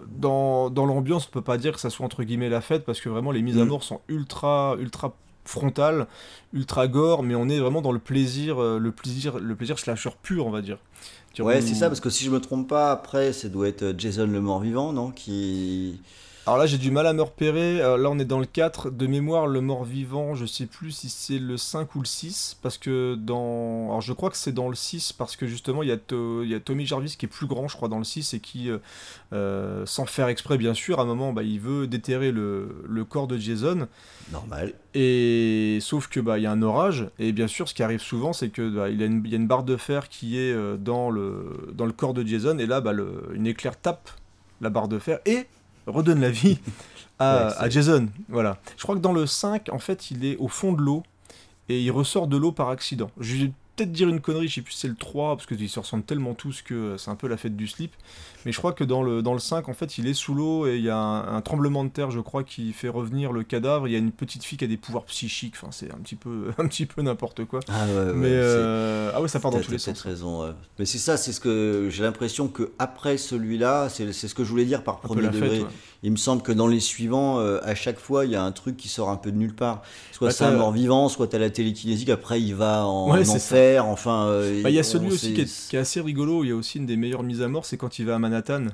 dans, 0.08 0.70
dans 0.70 0.86
l'ambiance, 0.86 1.28
on 1.28 1.32
peut 1.32 1.42
pas 1.42 1.58
dire 1.58 1.74
que 1.74 1.80
ça 1.82 1.90
soit 1.90 2.06
entre 2.06 2.24
guillemets 2.24 2.50
la 2.50 2.62
fête 2.62 2.86
parce 2.86 3.02
que 3.02 3.10
vraiment 3.10 3.32
les 3.32 3.42
mises 3.42 3.58
à 3.60 3.66
Mm. 3.66 3.68
mort 3.68 3.84
sont 3.84 4.00
ultra, 4.08 4.78
ultra 4.80 5.16
frontales, 5.50 6.08
ultra 6.54 6.88
gore, 6.88 7.24
mais 7.24 7.36
on 7.36 7.50
est 7.50 7.60
vraiment 7.60 7.82
dans 7.82 7.92
le 7.92 8.00
plaisir, 8.00 8.62
euh, 8.62 8.80
le 8.80 8.92
plaisir, 8.92 9.40
le 9.40 9.56
plaisir 9.56 9.80
slasher 9.80 10.12
pur, 10.22 10.46
on 10.46 10.52
va 10.52 10.62
dire. 10.62 10.78
Ouais, 11.40 11.62
c'est 11.62 11.76
ça, 11.76 11.88
parce 11.88 12.02
que 12.02 12.10
si 12.10 12.26
je 12.26 12.32
me 12.32 12.42
trompe 12.42 12.68
pas, 12.68 12.92
après, 12.92 13.34
ça 13.34 13.48
doit 13.50 13.68
être 13.68 13.96
Jason 13.98 14.28
le 14.28 14.42
mort-vivant, 14.42 14.92
non 14.92 15.12
Qui. 15.12 16.00
Alors 16.48 16.58
là, 16.58 16.66
j'ai 16.66 16.80
du 16.80 16.90
mal 16.90 17.06
à 17.06 17.14
me 17.14 17.22
repérer. 17.22 17.80
Euh, 17.80 17.96
là, 17.98 18.10
on 18.10 18.18
est 18.18 18.26
dans 18.26 18.40
le 18.40 18.48
4. 18.48 18.90
De 18.90 19.06
mémoire, 19.06 19.46
le 19.46 19.62
mort-vivant, 19.62 20.34
je 20.34 20.48
sais 20.48 20.66
plus 20.66 20.90
si 20.92 21.08
c'est 21.10 21.38
le 21.38 21.58
5 21.58 21.94
ou 21.94 22.00
le 22.00 22.06
6. 22.08 22.58
Parce 22.64 22.80
que 22.80 23.14
dans. 23.14 23.86
Alors, 23.90 24.02
je 24.02 24.14
crois 24.14 24.32
que 24.32 24.38
c'est 24.38 24.52
dans 24.52 24.68
le 24.68 24.76
6. 24.76 25.14
Parce 25.14 25.36
que 25.36 25.46
justement, 25.46 25.84
il 25.84 25.90
y, 25.90 25.92
a 25.92 25.98
To- 25.98 26.44
y 26.44 26.56
a 26.56 26.60
Tommy 26.60 26.88
Jarvis 26.88 27.18
qui 27.18 27.28
est 27.28 27.30
plus 27.30 27.46
grand, 27.46 27.68
je 27.68 27.76
crois, 27.76 27.88
dans 27.88 28.00
le 28.00 28.04
6. 28.04 28.34
Et 28.34 28.40
qui, 28.40 28.72
euh, 28.72 28.80
euh, 29.32 29.86
sans 29.86 30.08
faire 30.08 30.28
exprès, 30.28 30.58
bien 30.58 30.74
sûr, 30.74 31.00
à 31.00 31.04
un 31.04 31.06
moment, 31.06 31.34
bah, 31.34 31.44
il 31.44 31.60
veut 31.60 31.86
déterrer 31.86 32.32
le, 32.32 32.84
le 32.88 33.06
corps 33.06 33.28
de 33.28 33.38
Jason. 33.38 33.88
Normal. 34.32 34.74
Et 34.96 35.78
sauf 35.82 36.08
que 36.08 36.20
bah 36.20 36.40
il 36.40 36.44
y 36.44 36.48
a 36.48 36.52
un 36.52 36.62
orage 36.64 37.10
et 37.20 37.32
bien 37.32 37.48
sûr 37.48 37.68
ce 37.70 37.74
qui 37.76 37.84
arrive 37.84 38.00
souvent 38.00 38.34
c'est 38.34 38.50
que 38.50 38.68
bah, 38.70 38.90
il, 38.90 39.00
y 39.00 39.04
a 39.04 39.06
une, 39.06 39.22
il 39.24 39.32
y 39.32 39.34
a 39.34 39.38
une 39.38 39.48
barre 39.48 39.64
de 39.64 39.76
fer 39.78 40.08
qui 40.10 40.38
est 40.38 40.56
dans 40.78 41.10
le 41.12 41.72
dans 41.74 41.86
le 41.86 41.92
corps 41.92 42.14
de 42.16 42.26
Jason 42.26 42.58
et 42.60 42.66
là 42.68 42.80
bah, 42.82 42.92
le, 42.92 43.30
une 43.34 43.46
éclair 43.48 43.80
tape 43.80 44.10
la 44.62 44.70
barre 44.70 44.88
de 44.88 45.00
fer 45.00 45.20
et 45.26 45.46
redonne 45.90 46.22
la 46.22 46.30
vie 46.32 46.60
à, 47.20 47.46
Ouais, 47.48 47.52
c'est- 47.54 47.64
à 47.64 47.70
Jason. 47.70 48.08
Voilà. 48.30 48.58
Je 48.78 48.84
crois 48.84 48.96
que 48.96 49.02
dans 49.02 49.14
le 49.14 49.26
5 49.26 49.70
en 49.72 49.80
fait 49.80 50.12
il 50.12 50.26
est 50.26 50.38
au 50.38 50.48
fond 50.48 50.74
de 50.74 50.82
l'eau 50.82 51.04
et 51.68 51.80
il 51.82 51.92
ressort 51.92 52.28
de 52.28 52.38
l'eau 52.38 52.52
par 52.52 52.70
accident. 52.70 53.12
Peut-être 53.80 53.92
dire 53.92 54.10
une 54.10 54.20
connerie, 54.20 54.48
je 54.48 54.56
sais 54.56 54.62
plus 54.62 54.74
si 54.74 54.80
c'est 54.80 54.88
le 54.88 54.96
3 54.96 55.36
parce 55.38 55.46
qu'ils 55.46 55.70
se 55.70 55.80
ressemblent 55.80 56.04
tellement 56.04 56.34
tous 56.34 56.62
que 56.62 56.74
euh, 56.74 56.98
c'est 56.98 57.10
un 57.10 57.16
peu 57.16 57.28
la 57.28 57.38
fête 57.38 57.56
du 57.56 57.68
slip. 57.68 57.94
Mais 58.46 58.52
je 58.52 58.58
crois 58.58 58.74
que 58.74 58.84
dans 58.84 59.04
le, 59.04 59.22
dans 59.22 59.34
le 59.34 59.40
5, 59.40 59.68
en 59.68 59.74
fait, 59.74 59.98
il 59.98 60.08
est 60.08 60.14
sous 60.14 60.34
l'eau 60.34 60.68
et 60.68 60.78
il 60.78 60.84
y 60.84 60.90
a 60.90 60.98
un, 60.98 61.36
un 61.36 61.42
tremblement 61.42 61.84
de 61.84 61.90
terre, 61.90 62.10
je 62.12 62.20
crois, 62.20 62.44
qui 62.44 62.72
fait 62.74 62.88
revenir 62.88 63.32
le 63.32 63.44
cadavre. 63.44 63.88
Il 63.88 63.92
y 63.92 63.96
a 63.96 64.00
une 64.00 64.12
petite 64.12 64.44
fille 64.44 64.58
qui 64.58 64.64
a 64.64 64.68
des 64.68 64.78
pouvoirs 64.78 65.04
psychiques. 65.06 65.56
Enfin, 65.58 65.72
c'est 65.72 65.92
un 65.92 65.98
petit 65.98 66.16
peu, 66.16 66.52
un 66.58 66.68
petit 66.68 66.86
peu 66.86 67.02
n'importe 67.02 67.46
quoi. 67.46 67.60
Ah 67.68 67.86
ouais, 67.86 67.94
ouais. 67.94 68.14
Mais 68.14 68.32
euh, 68.32 69.12
ah 69.14 69.22
ouais, 69.22 69.28
ça 69.28 69.40
part 69.40 69.52
dans 69.52 69.60
tous 69.60 69.72
les 69.72 69.78
sens. 69.78 70.02
raison. 70.02 70.44
ouais. 70.44 70.52
Mais 70.78 70.86
c'est 70.86 70.98
ça, 70.98 71.18
c'est 71.18 71.34
ce 71.34 71.40
que 71.40 71.88
j'ai 71.90 72.04
l'impression 72.04 72.48
que 72.48 72.72
après 72.80 73.18
celui-là, 73.18 73.90
c'est 73.90 74.12
ce 74.12 74.36
que 74.36 74.44
je 74.44 74.50
voulais 74.50 74.66
dire 74.66 74.84
par 74.84 75.00
premier 75.00 75.28
degré. 75.28 75.60
fête. 75.60 75.68
Il 76.04 76.12
me 76.12 76.18
semble 76.18 76.42
que 76.42 76.52
dans 76.52 76.68
les 76.68 76.80
suivants, 76.80 77.40
euh, 77.40 77.60
à 77.64 77.76
chaque 77.76 78.00
fois, 78.00 78.26
il 78.26 78.32
y 78.32 78.36
a 78.36 78.44
un 78.44 78.52
truc 78.52 78.78
qui 78.78 78.88
sort 78.88 79.10
un 79.10 79.18
peu 79.18 79.32
de 79.32 79.38
nulle 79.38 79.54
part. 79.56 79.82
Soit 80.12 80.28
Bah, 80.30 80.34
c'est 80.34 80.46
un 80.46 80.52
mort-vivant, 80.52 81.10
soit 81.10 81.28
t'as 81.28 81.40
la 81.40 81.50
télékinésie, 81.50 82.10
après 82.12 82.42
il 82.42 82.56
va 82.56 82.86
en, 82.86 83.12
Ouais, 83.12 83.20
en 83.20 83.24
c'est 83.26 83.40
ça. 83.40 83.56
enfer, 83.56 83.86
enfin... 83.86 84.26
euh, 84.28 84.62
Bah, 84.64 84.70
il 84.70 84.76
y 84.76 84.80
a 84.80 84.84
celui 84.84 85.08
aussi 85.08 85.28
sait- 85.28 85.34
qui 85.34 85.42
est, 85.42 85.68
qui 85.70 85.76
est 85.76 85.80
assez 85.80 86.00
rigolo. 86.02 86.44
Il 86.44 86.50
y 86.50 86.52
a 86.52 86.56
aussi 86.56 86.78
une 86.78 86.86
des 86.86 86.96
meilleures 86.96 87.24
mises 87.24 87.42
à 87.42 87.48
mort, 87.48 87.66
c'est 87.66 87.78
quand 87.78 88.00
il 88.00 88.06
va 88.06 88.16
à 88.16 88.20
Manhattan. 88.20 88.68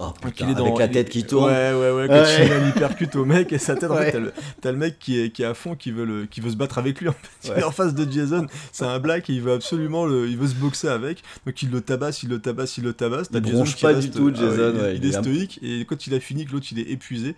Oh, 0.00 0.12
putain, 0.20 0.48
est 0.48 0.54
dans- 0.54 0.64
avec 0.66 0.78
la 0.78 0.86
il- 0.86 0.90
tête 0.90 1.08
qui 1.08 1.24
tourne. 1.24 1.46
Ouais, 1.50 1.72
ouais, 1.72 1.90
ouais. 1.92 2.06
Quand 2.08 2.14
Ouais. 2.14 2.44
il 2.44 2.48
met 2.50 2.54
un 2.56 2.68
hypercute 2.68 3.14
au 3.16 3.24
mec 3.24 3.52
et 3.52 3.58
sa 3.58 3.76
tête, 3.76 3.90
en 3.90 3.94
Ouais. 3.94 4.10
fait, 4.10 4.20
t'as 4.60 4.70
le, 4.70 4.76
le 4.76 4.78
mec 4.78 4.98
qui 4.98 5.20
est, 5.20 5.30
qui 5.30 5.42
est 5.42 5.46
à 5.46 5.54
fond, 5.54 5.76
qui 5.76 5.90
veut, 5.92 6.04
le, 6.04 6.26
qui 6.26 6.40
veut 6.40 6.50
se 6.50 6.56
battre 6.56 6.78
avec 6.78 7.00
lui. 7.00 7.08
En 7.08 7.12
fait. 7.12 7.48
Ouais. 7.50 7.54
Il 7.58 7.60
est 7.60 7.64
en 7.64 7.70
face 7.70 7.94
de 7.94 8.10
Jason, 8.10 8.46
c'est 8.72 8.84
un 8.86 8.98
black 8.98 9.30
et 9.30 9.34
il 9.34 9.40
veut 9.42 9.52
absolument 9.52 10.04
le, 10.06 10.28
il 10.28 10.36
veut 10.36 10.48
se 10.48 10.54
boxer 10.54 10.88
avec. 10.88 11.22
Donc 11.46 11.62
il 11.62 11.70
le 11.70 11.80
tabasse, 11.80 12.22
il 12.24 12.28
le 12.30 12.40
tabasse, 12.40 12.76
il 12.78 12.84
le 12.84 12.92
tabasse. 12.92 13.30
T'as 13.30 13.38
Il 13.38 13.46
Jason 13.46 13.64
qui 13.64 13.82
pas 13.82 13.88
reste- 13.88 14.00
du 14.00 14.10
tout, 14.10 14.32
ah 14.34 14.36
Jason, 14.38 14.72
il- 14.90 14.96
il, 14.96 15.04
il 15.04 15.10
est 15.10 15.12
stoïque 15.12 15.60
et 15.62 15.84
quand 15.84 16.06
il 16.06 16.14
a 16.14 16.20
fini, 16.20 16.44
que 16.44 16.52
l'autre 16.52 16.66
il 16.72 16.78
est 16.80 16.90
épuisé, 16.90 17.36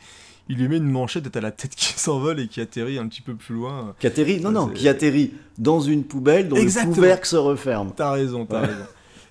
il 0.49 0.57
lui 0.59 0.69
met 0.69 0.77
une 0.77 0.91
manchette 0.91 1.27
et 1.27 1.31
t'as 1.31 1.41
la 1.41 1.51
tête 1.51 1.75
qui 1.75 1.93
s'envole 1.99 2.41
et 2.41 2.47
qui 2.49 2.61
atterrit 2.61 2.99
un 2.99 3.07
petit 3.09 3.21
peu 3.21 3.35
plus 3.35 3.55
loin. 3.55 3.95
Qui 3.99 4.07
atterrit, 4.07 4.41
non, 4.41 4.51
non, 4.53 4.69
qui 4.69 4.89
atterrit 4.89 5.33
dans 5.59 5.81
une 5.81 6.05
poubelle 6.05 6.49
dont 6.49 6.57
Exactement. 6.57 6.93
le 6.95 7.01
couvercle 7.03 7.27
se 7.27 7.37
referme. 7.37 7.93
T'as 7.95 8.13
raison, 8.13 8.47
t'as 8.47 8.61
raison. 8.61 8.73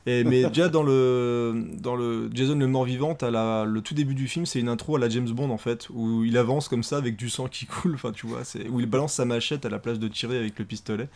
Mais 0.06 0.46
déjà 0.46 0.70
dans 0.70 0.84
le, 0.84 1.66
dans 1.80 1.96
le 1.96 2.30
Jason 2.34 2.56
le 2.56 2.68
mort-vivant, 2.68 3.18
la, 3.22 3.66
le 3.66 3.82
tout 3.82 3.96
début 3.96 4.14
du 4.14 4.28
film, 4.28 4.46
c'est 4.46 4.60
une 4.60 4.70
intro 4.70 4.96
à 4.98 5.00
la 5.00 5.10
James 5.10 5.30
Bond 5.30 5.50
en 5.50 5.58
fait, 5.58 5.88
où 5.90 6.24
il 6.24 6.38
avance 6.38 6.68
comme 6.68 6.84
ça 6.84 6.98
avec 6.98 7.16
du 7.16 7.30
sang 7.30 7.48
qui 7.48 7.66
coule, 7.66 7.96
enfin 7.96 8.12
tu 8.12 8.28
vois, 8.28 8.42
où 8.70 8.80
il 8.80 8.86
balance 8.86 9.14
sa 9.14 9.26
machette 9.26 9.66
à 9.66 9.70
la 9.70 9.80
place 9.80 10.00
de 10.00 10.08
tirer 10.08 10.38
avec 10.38 10.60
le 10.60 10.66
pistolet. 10.66 11.10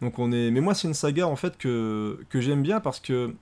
Donc 0.00 0.18
on 0.18 0.32
est, 0.32 0.50
mais 0.50 0.60
moi 0.60 0.74
c'est 0.74 0.88
une 0.88 0.94
saga 0.94 1.26
en 1.26 1.36
fait 1.36 1.58
que, 1.58 2.18
que 2.30 2.40
j'aime 2.40 2.62
bien 2.62 2.80
parce 2.80 3.00
que 3.00 3.34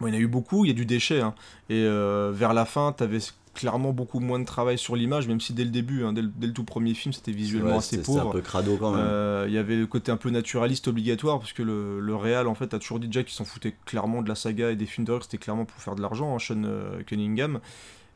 il 0.00 0.08
y 0.08 0.10
en 0.10 0.14
a 0.14 0.18
eu 0.18 0.26
beaucoup, 0.26 0.64
il 0.64 0.68
y 0.68 0.70
a 0.70 0.74
du 0.74 0.84
déchet, 0.84 1.20
hein. 1.20 1.34
et 1.70 1.84
euh, 1.84 2.30
vers 2.34 2.52
la 2.54 2.64
fin 2.64 2.92
t'avais 2.92 3.18
clairement 3.56 3.92
beaucoup 3.92 4.20
moins 4.20 4.38
de 4.38 4.44
travail 4.44 4.78
sur 4.78 4.94
l'image, 4.94 5.26
même 5.26 5.40
si 5.40 5.52
dès 5.52 5.64
le 5.64 5.70
début, 5.70 6.04
hein, 6.04 6.12
dès, 6.12 6.22
le, 6.22 6.28
dès 6.36 6.46
le 6.46 6.52
tout 6.52 6.62
premier 6.64 6.94
film, 6.94 7.12
c'était 7.12 7.32
visuellement 7.32 7.70
Ouais, 7.70 7.76
assez 7.78 8.00
pauvre. 8.02 8.28
un 8.28 8.32
peu 8.32 8.40
crado 8.42 8.76
quand 8.76 8.92
même. 8.92 9.00
Euh, 9.04 9.46
Il 9.48 9.54
y 9.54 9.58
avait 9.58 9.76
le 9.76 9.86
côté 9.86 10.12
un 10.12 10.16
peu 10.16 10.30
naturaliste 10.30 10.86
obligatoire, 10.88 11.38
parce 11.40 11.52
que 11.52 11.62
le, 11.62 11.98
le 12.00 12.14
réal, 12.16 12.46
en 12.46 12.54
fait, 12.54 12.74
a 12.74 12.78
toujours 12.78 13.00
dit 13.00 13.06
déjà 13.08 13.22
qu'il 13.24 13.32
s'en 13.34 13.44
foutait 13.44 13.74
clairement 13.86 14.22
de 14.22 14.28
la 14.28 14.34
saga 14.34 14.70
et 14.70 14.76
des 14.76 14.86
films 14.86 15.06
d'horreur, 15.06 15.22
c'était 15.24 15.38
clairement 15.38 15.64
pour 15.64 15.80
faire 15.80 15.94
de 15.96 16.02
l'argent, 16.02 16.34
hein, 16.34 16.38
Sean 16.38 16.62
euh, 16.64 17.02
Cunningham. 17.04 17.60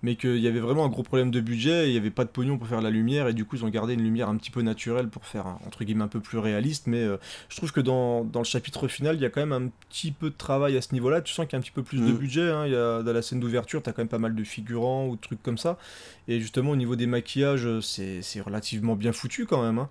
Mais 0.03 0.17
qu'il 0.17 0.39
y 0.39 0.49
avait 0.49 0.61
vraiment 0.61 0.87
un 0.87 0.89
gros 0.89 1.03
problème 1.03 1.31
de 1.31 1.41
budget, 1.41 1.85
et 1.85 1.89
il 1.89 1.93
n'y 1.93 1.99
avait 1.99 2.11
pas 2.11 2.25
de 2.25 2.31
pognon 2.31 2.57
pour 2.57 2.67
faire 2.67 2.81
la 2.81 2.89
lumière, 2.89 3.29
et 3.29 3.35
du 3.35 3.45
coup 3.45 3.57
ils 3.57 3.65
ont 3.67 3.69
gardé 3.69 3.93
une 3.95 4.03
lumière 4.03 4.31
un 4.31 4.37
petit 4.39 4.51
peu 4.51 4.63
naturelle 4.63 5.09
pour 5.09 5.27
faire 5.27 5.47
un, 5.47 5.59
entre 5.67 5.85
guillemets 5.85 6.05
un 6.05 6.09
peu 6.09 6.21
plus 6.21 6.39
réaliste. 6.39 6.87
Mais 6.87 7.03
euh, 7.03 7.19
je 7.51 7.57
trouve 7.57 7.71
que 7.71 7.81
dans, 7.81 8.25
dans 8.25 8.41
le 8.41 8.47
chapitre 8.47 8.89
final, 8.89 9.17
il 9.17 9.21
y 9.21 9.27
a 9.27 9.29
quand 9.31 9.45
même 9.47 9.53
un 9.53 9.69
petit 9.91 10.11
peu 10.13 10.31
de 10.31 10.35
travail 10.37 10.77
à 10.77 10.81
ce 10.81 10.95
niveau-là. 10.95 11.21
Tu 11.21 11.35
sens 11.35 11.45
qu'il 11.47 11.53
y 11.53 11.57
a 11.57 11.59
un 11.59 11.63
petit 11.63 11.71
peu 11.71 11.83
plus 11.83 11.99
de 12.01 12.13
Mm. 12.13 12.17
budget. 12.17 12.51
hein. 12.51 12.67
Il 12.67 12.73
y 12.73 12.77
a, 12.77 13.03
dans 13.03 13.13
la 13.13 13.21
scène 13.21 13.41
d'ouverture, 13.41 13.83
tu 13.83 13.91
as 13.91 13.93
quand 13.93 14.01
même 14.03 14.09
pas 14.09 14.19
mal 14.19 14.35
de 14.35 14.43
figurants 14.45 15.07
ou 15.07 15.17
de 15.17 15.21
trucs 15.21 15.43
comme 15.43 15.59
ça. 15.59 15.77
Et 16.29 16.41
justement, 16.41 16.71
au 16.71 16.77
niveau 16.77 16.97
des 16.97 17.07
maquillages, 17.07 17.69
c'est 17.81 18.23
c'est 18.23 18.41
relativement 18.41 18.97
bien 18.97 19.13
foutu 19.13 19.45
quand 19.45 19.63
même. 19.63 19.79
hein. 19.79 19.89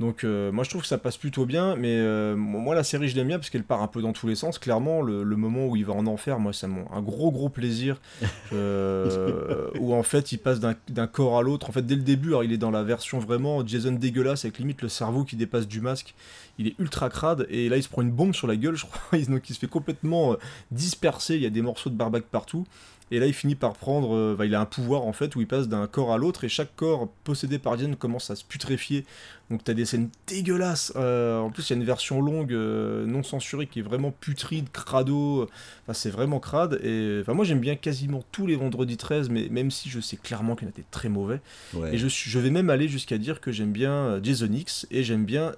Donc 0.00 0.24
euh, 0.24 0.50
moi 0.50 0.64
je 0.64 0.70
trouve 0.70 0.80
que 0.80 0.88
ça 0.88 0.96
passe 0.98 1.18
plutôt 1.18 1.44
bien, 1.44 1.76
mais 1.76 1.94
euh, 1.94 2.34
moi 2.34 2.74
la 2.74 2.82
série 2.84 3.08
je 3.10 3.14
l'aime 3.16 3.28
bien 3.28 3.38
parce 3.38 3.50
qu'elle 3.50 3.64
part 3.64 3.82
un 3.82 3.86
peu 3.86 4.00
dans 4.00 4.12
tous 4.14 4.26
les 4.26 4.34
sens. 4.34 4.58
Clairement, 4.58 5.02
le, 5.02 5.22
le 5.22 5.36
moment 5.36 5.66
où 5.66 5.76
il 5.76 5.84
va 5.84 5.92
en 5.92 6.06
enfer, 6.06 6.38
moi 6.40 6.54
ça 6.54 6.66
m'a 6.68 6.80
un 6.90 7.02
gros 7.02 7.30
gros 7.30 7.50
plaisir. 7.50 8.00
euh, 8.54 9.68
où 9.78 9.94
en 9.94 10.02
fait 10.02 10.32
il 10.32 10.38
passe 10.38 10.58
d'un 10.60 11.06
corps 11.06 11.38
à 11.38 11.42
l'autre. 11.42 11.68
En 11.68 11.72
fait 11.72 11.82
dès 11.86 11.96
le 11.96 12.02
début, 12.02 12.28
alors 12.28 12.44
il 12.44 12.52
est 12.52 12.58
dans 12.58 12.70
la 12.70 12.82
version 12.82 13.18
vraiment 13.18 13.64
Jason 13.66 13.92
dégueulasse 13.92 14.44
avec 14.44 14.58
limite 14.58 14.82
le 14.82 14.88
cerveau 14.88 15.24
qui 15.24 15.36
dépasse 15.36 15.68
du 15.68 15.80
masque. 15.80 16.14
Il 16.58 16.66
est 16.66 16.74
ultra 16.78 17.08
crade 17.10 17.46
et 17.50 17.68
là 17.68 17.76
il 17.76 17.82
se 17.82 17.88
prend 17.88 18.02
une 18.02 18.10
bombe 18.10 18.34
sur 18.34 18.46
la 18.46 18.56
gueule, 18.56 18.76
je 18.76 18.86
crois. 18.86 19.00
Il- 19.18 19.28
Donc 19.28 19.48
il 19.50 19.54
se 19.54 19.58
fait 19.60 19.66
complètement 19.68 20.36
disperser. 20.70 21.36
Il 21.36 21.42
y 21.42 21.46
a 21.46 21.50
des 21.50 21.62
morceaux 21.62 21.90
de 21.90 21.94
barbac 21.96 22.22
partout. 22.24 22.66
Et 23.10 23.18
là, 23.18 23.26
il 23.26 23.32
finit 23.34 23.54
par 23.56 23.72
prendre. 23.74 24.14
euh, 24.14 24.36
bah, 24.38 24.46
il 24.46 24.54
a 24.54 24.60
un 24.60 24.66
pouvoir 24.66 25.02
en 25.02 25.12
fait 25.12 25.34
où 25.36 25.40
il 25.40 25.46
passe 25.46 25.68
d'un 25.68 25.86
corps 25.86 26.12
à 26.12 26.18
l'autre 26.18 26.44
et 26.44 26.48
chaque 26.48 26.74
corps 26.76 27.08
possédé 27.24 27.58
par 27.58 27.76
Diane 27.76 27.96
commence 27.96 28.30
à 28.30 28.36
se 28.36 28.44
putréfier. 28.44 29.04
Donc 29.50 29.64
t'as 29.64 29.74
des 29.74 29.84
scènes 29.84 30.10
dégueulasses. 30.28 30.92
Euh, 30.94 31.40
en 31.40 31.50
plus, 31.50 31.68
il 31.68 31.72
y 31.72 31.76
a 31.76 31.80
une 31.80 31.84
version 31.86 32.22
longue, 32.22 32.52
euh, 32.52 33.04
non 33.04 33.24
censurée, 33.24 33.66
qui 33.66 33.80
est 33.80 33.82
vraiment 33.82 34.12
putride, 34.12 34.70
crado. 34.70 35.48
Enfin, 35.82 35.92
c'est 35.92 36.10
vraiment 36.10 36.38
crade. 36.38 36.78
Et 36.84 37.18
enfin, 37.22 37.34
moi, 37.34 37.44
j'aime 37.44 37.58
bien 37.58 37.74
quasiment 37.74 38.22
tous 38.30 38.46
les 38.46 38.54
vendredis 38.54 38.96
13, 38.96 39.28
mais 39.28 39.48
même 39.50 39.72
si 39.72 39.88
je 39.88 39.98
sais 39.98 40.16
clairement 40.16 40.54
qu'il 40.54 40.68
y 40.68 40.70
en 40.70 40.72
a 40.72 40.76
des 40.76 40.84
très 40.92 41.08
mauvais. 41.08 41.40
Ouais. 41.74 41.92
Et 41.94 41.98
je, 41.98 42.06
je 42.06 42.38
vais 42.38 42.50
même 42.50 42.70
aller 42.70 42.86
jusqu'à 42.86 43.18
dire 43.18 43.40
que 43.40 43.50
j'aime 43.50 43.72
bien 43.72 43.92
euh, 43.92 44.20
Jason 44.22 44.52
X 44.52 44.86
et 44.92 45.02
j'aime 45.02 45.24
bien 45.24 45.52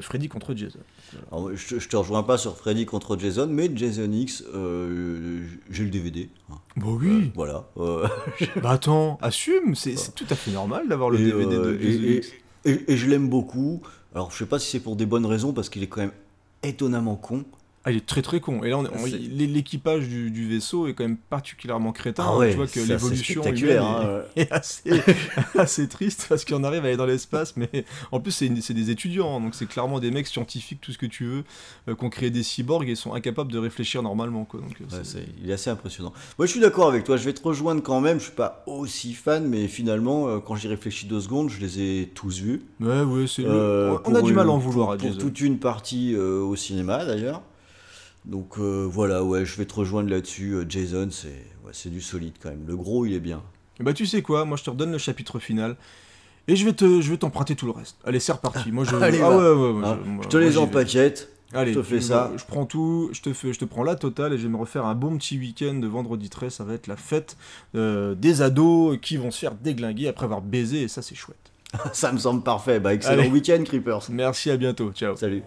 Freddy 0.00 0.28
contre 0.28 0.54
Jason. 0.54 0.78
Alors, 1.30 1.54
je, 1.54 1.74
te- 1.74 1.78
je 1.80 1.88
te 1.88 1.96
rejoins 1.96 2.22
pas 2.22 2.38
sur 2.38 2.56
Freddy 2.56 2.86
contre 2.86 3.18
Jason, 3.18 3.46
mais 3.46 3.70
Jason 3.76 4.10
X, 4.10 4.42
j'ai 5.70 5.84
le 5.84 5.90
DVD. 5.90 6.30
hein. 6.50 6.54
Bah 6.76 6.86
Euh, 7.02 7.22
voilà. 7.34 7.64
Euh, 7.78 8.06
bah 8.62 8.70
attends, 8.70 9.18
assume, 9.22 9.74
c'est 9.74 10.14
tout 10.14 10.26
à 10.30 10.34
fait 10.34 10.50
normal 10.50 10.88
d'avoir 10.88 11.10
le 11.10 11.18
et, 11.20 11.24
DVD 11.24 11.56
euh, 11.56 11.72
de 11.78 11.82
et- 11.82 12.16
X. 12.18 12.32
et- 12.64 12.92
et 12.92 12.96
je 12.96 13.08
l'aime 13.08 13.28
beaucoup. 13.28 13.80
Alors, 14.14 14.30
je 14.30 14.36
sais 14.38 14.46
pas 14.46 14.58
si 14.58 14.70
c'est 14.70 14.80
pour 14.80 14.96
des 14.96 15.06
bonnes 15.06 15.26
raisons, 15.26 15.52
parce 15.52 15.68
qu'il 15.68 15.82
est 15.82 15.86
quand 15.88 16.00
même 16.00 16.12
étonnamment 16.62 17.16
con. 17.16 17.44
Ah, 17.86 17.90
il 17.90 17.98
est 17.98 18.06
très 18.06 18.22
très 18.22 18.40
con. 18.40 18.64
Et 18.64 18.70
là, 18.70 18.78
l'équipage 19.30 20.08
du, 20.08 20.30
du 20.30 20.48
vaisseau 20.48 20.86
est 20.86 20.94
quand 20.94 21.04
même 21.04 21.18
particulièrement 21.18 21.92
crétin. 21.92 22.24
Ah 22.26 22.30
hein. 22.32 22.38
ouais, 22.38 22.50
tu 22.50 22.56
vois 22.56 22.66
que 22.66 22.80
l'évolution 22.80 23.44
humaine 23.44 23.78
hein, 23.78 24.22
est, 24.36 24.40
est 24.42 24.52
assez, 24.52 24.90
assez 25.58 25.86
triste 25.86 26.24
parce 26.28 26.46
qu'on 26.46 26.64
arrive 26.64 26.82
à 26.84 26.88
aller 26.88 26.96
dans 26.96 27.04
l'espace, 27.04 27.58
mais 27.58 27.68
en 28.10 28.20
plus, 28.20 28.32
c'est 28.32 28.48
des 28.74 28.90
étudiants, 28.90 29.36
hein, 29.36 29.40
donc 29.40 29.54
c'est 29.54 29.66
clairement 29.66 30.00
des 30.00 30.10
mecs 30.10 30.26
scientifiques, 30.26 30.80
tout 30.80 30.92
ce 30.92 30.98
que 30.98 31.04
tu 31.04 31.26
veux, 31.26 31.44
euh, 31.88 31.94
qui 31.94 32.04
ont 32.04 32.08
créé 32.08 32.30
des 32.30 32.42
cyborgs 32.42 32.88
et 32.88 32.94
sont 32.94 33.12
incapables 33.12 33.52
de 33.52 33.58
réfléchir 33.58 34.02
normalement. 34.02 34.46
Quoi. 34.46 34.60
Donc, 34.60 34.80
euh, 34.80 34.96
Ouais, 34.96 35.26
il 35.42 35.50
est 35.50 35.54
assez 35.54 35.68
impressionnant. 35.68 36.14
Moi, 36.38 36.46
je 36.46 36.52
suis 36.52 36.60
d'accord 36.60 36.88
avec 36.88 37.04
toi. 37.04 37.18
Je 37.18 37.24
vais 37.24 37.34
te 37.34 37.42
rejoindre 37.42 37.82
quand 37.82 38.00
même. 38.00 38.18
Je 38.18 38.24
suis 38.24 38.32
pas 38.32 38.62
aussi 38.66 39.12
fan, 39.12 39.46
mais 39.46 39.68
finalement, 39.68 40.28
euh, 40.28 40.38
quand 40.38 40.56
j'y 40.56 40.68
réfléchis 40.68 41.06
deux 41.06 41.20
secondes, 41.20 41.50
je 41.50 41.60
les 41.60 41.80
ai 41.80 42.10
tous 42.14 42.40
vus. 42.40 42.62
Ouais, 42.80 43.02
ouais, 43.02 43.26
c'est. 43.26 43.44
Euh, 43.44 43.98
on- 44.06 44.14
a 44.14 44.22
du 44.22 44.32
mal 44.32 44.48
à 44.48 44.52
en 44.52 44.58
vouloir 44.58 44.96
pour, 44.96 45.06
à 45.06 45.10
pour 45.10 45.18
toute 45.18 45.40
une 45.40 45.58
partie 45.58 46.16
au 46.16 46.56
cinéma 46.56 47.04
d'ailleurs. 47.04 47.42
Donc 48.24 48.58
euh, 48.58 48.86
voilà, 48.90 49.22
ouais, 49.22 49.44
je 49.44 49.56
vais 49.56 49.66
te 49.66 49.74
rejoindre 49.74 50.08
là-dessus. 50.10 50.52
Euh, 50.54 50.64
Jason, 50.68 51.08
c'est 51.10 51.44
ouais, 51.64 51.90
du 51.90 52.00
solide 52.00 52.34
quand 52.42 52.48
même. 52.50 52.64
Le 52.66 52.76
gros, 52.76 53.04
il 53.06 53.12
est 53.14 53.20
bien. 53.20 53.42
Bah, 53.80 53.92
tu 53.92 54.06
sais 54.06 54.22
quoi, 54.22 54.44
moi 54.44 54.56
je 54.56 54.64
te 54.64 54.70
redonne 54.70 54.92
le 54.92 54.98
chapitre 54.98 55.38
final. 55.38 55.76
Et 56.46 56.56
je 56.56 56.64
vais 56.64 56.72
te, 56.74 57.00
je 57.00 57.10
vais 57.10 57.16
t'emprunter 57.16 57.56
tout 57.56 57.64
le 57.66 57.72
reste. 57.72 57.96
Allez, 58.04 58.20
c'est 58.20 58.32
reparti. 58.32 58.70
Moi, 58.70 58.84
je, 58.84 58.94
Allez, 59.02 59.18
ah 59.22 59.30
va. 59.30 59.36
ouais, 59.36 59.52
ouais, 59.60 59.70
ouais, 59.80 59.86
Hein, 59.86 59.98
je, 60.04 60.10
moi- 60.10 60.24
je 60.24 60.28
te 60.28 60.36
les 60.36 60.58
empaquette. 60.58 61.30
Allez, 61.54 61.72
Je 61.72 61.78
te 61.78 61.84
fais 61.84 61.96
je- 62.00 62.06
ça. 62.06 62.32
Je 62.36 62.44
prends 62.44 62.66
tout, 62.66 63.10
je 63.12 63.20
te, 63.22 63.32
fais, 63.32 63.52
je 63.52 63.58
te 63.58 63.64
prends 63.64 63.82
la 63.82 63.94
totale 63.94 64.32
et 64.32 64.38
je 64.38 64.42
vais 64.42 64.48
me 64.48 64.56
refaire 64.56 64.84
un 64.86 64.94
bon 64.94 65.16
petit 65.16 65.38
week-end 65.38 65.74
de 65.74 65.86
vendredi 65.86 66.28
13. 66.28 66.52
Ça 66.52 66.64
va 66.64 66.74
être 66.74 66.86
la 66.86 66.96
fête 66.96 67.36
euh, 67.74 68.14
des 68.14 68.42
ados 68.42 68.98
qui 69.00 69.16
vont 69.16 69.30
se 69.30 69.38
faire 69.38 69.54
déglinguer 69.54 70.08
après 70.08 70.24
avoir 70.24 70.42
baisé 70.42 70.82
et 70.82 70.88
ça 70.88 71.00
c'est 71.02 71.14
chouette. 71.14 71.38
Ça 71.92 72.12
me 72.12 72.18
semble 72.18 72.42
parfait. 72.42 72.78
Bah, 72.80 72.94
excellent 72.94 73.26
week-end, 73.30 73.62
Creepers. 73.64 74.02
Merci, 74.10 74.50
à 74.50 74.56
bientôt. 74.56 74.92
Ciao. 74.92 75.16
Salut. 75.16 75.42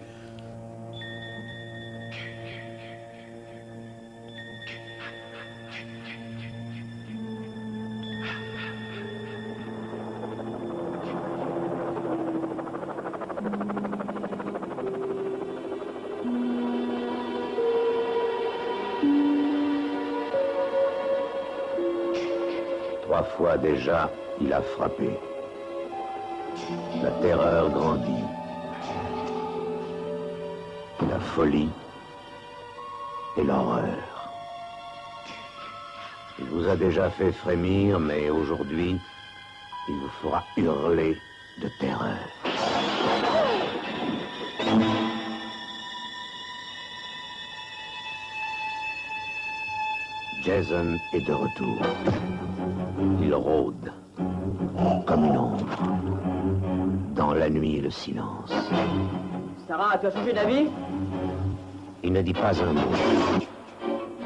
Trois 23.08 23.24
fois 23.24 23.58
déjà, 23.58 24.12
il 24.42 24.52
a 24.52 24.62
frappé. 24.62 25.18
La 27.02 27.10
terreur 27.22 27.70
grandit. 27.70 28.26
La 31.10 31.18
folie 31.18 31.70
et 33.38 33.44
l'horreur. 33.46 34.30
Il 36.38 36.46
vous 36.48 36.68
a 36.68 36.76
déjà 36.76 37.10
fait 37.10 37.32
frémir, 37.32 37.98
mais 37.98 38.30
aujourd'hui, 38.30 39.00
il 39.88 39.96
vous 39.96 40.10
fera 40.22 40.44
hurler 40.58 41.18
de 41.62 41.70
terreur. 41.80 42.28
Jason 50.44 50.98
est 51.14 51.22
de 51.22 51.32
retour. 51.32 51.82
Il 53.22 53.34
rôde 53.34 53.92
comme 55.06 55.26
une 55.26 55.38
ombre. 55.38 55.66
Dans 57.16 57.34
la 57.34 57.50
nuit 57.50 57.78
et 57.78 57.82
le 57.82 57.90
silence. 57.90 58.54
Sarah, 59.68 59.98
tu 59.98 60.08
as 60.08 60.12
changé 60.12 60.34
d'avis 60.34 60.68
Il 62.04 62.14
ne 62.14 62.22
dit 62.22 62.34
pas 62.34 62.52
un 62.62 62.74
mot. 62.74 62.92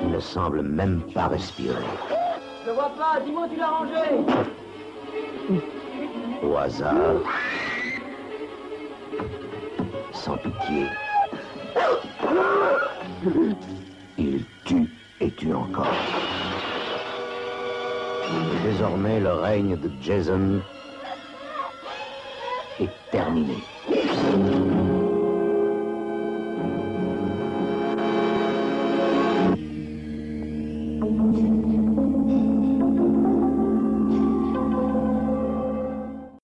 Il 0.02 0.10
ne 0.12 0.20
semble 0.20 0.62
même 0.62 1.02
pas 1.14 1.28
respirer. 1.28 1.76
Je 2.64 2.70
le 2.70 2.76
vois 2.76 2.92
pas, 2.98 3.20
dis-moi 3.26 3.48
tu 3.52 3.58
l'as 3.58 3.70
rangé 3.70 3.92
Au 6.44 6.58
hasard. 6.58 6.96
Sans 10.12 10.38
pitié. 10.38 10.88
Il 14.18 14.44
tue 14.66 14.90
et 15.20 15.32
tue 15.32 15.54
encore. 15.54 15.88
Désormais, 18.64 19.20
le 19.20 19.34
règne 19.34 19.78
de 19.78 19.90
Jason 20.02 20.62
est 22.80 22.90
terminé. 23.12 23.58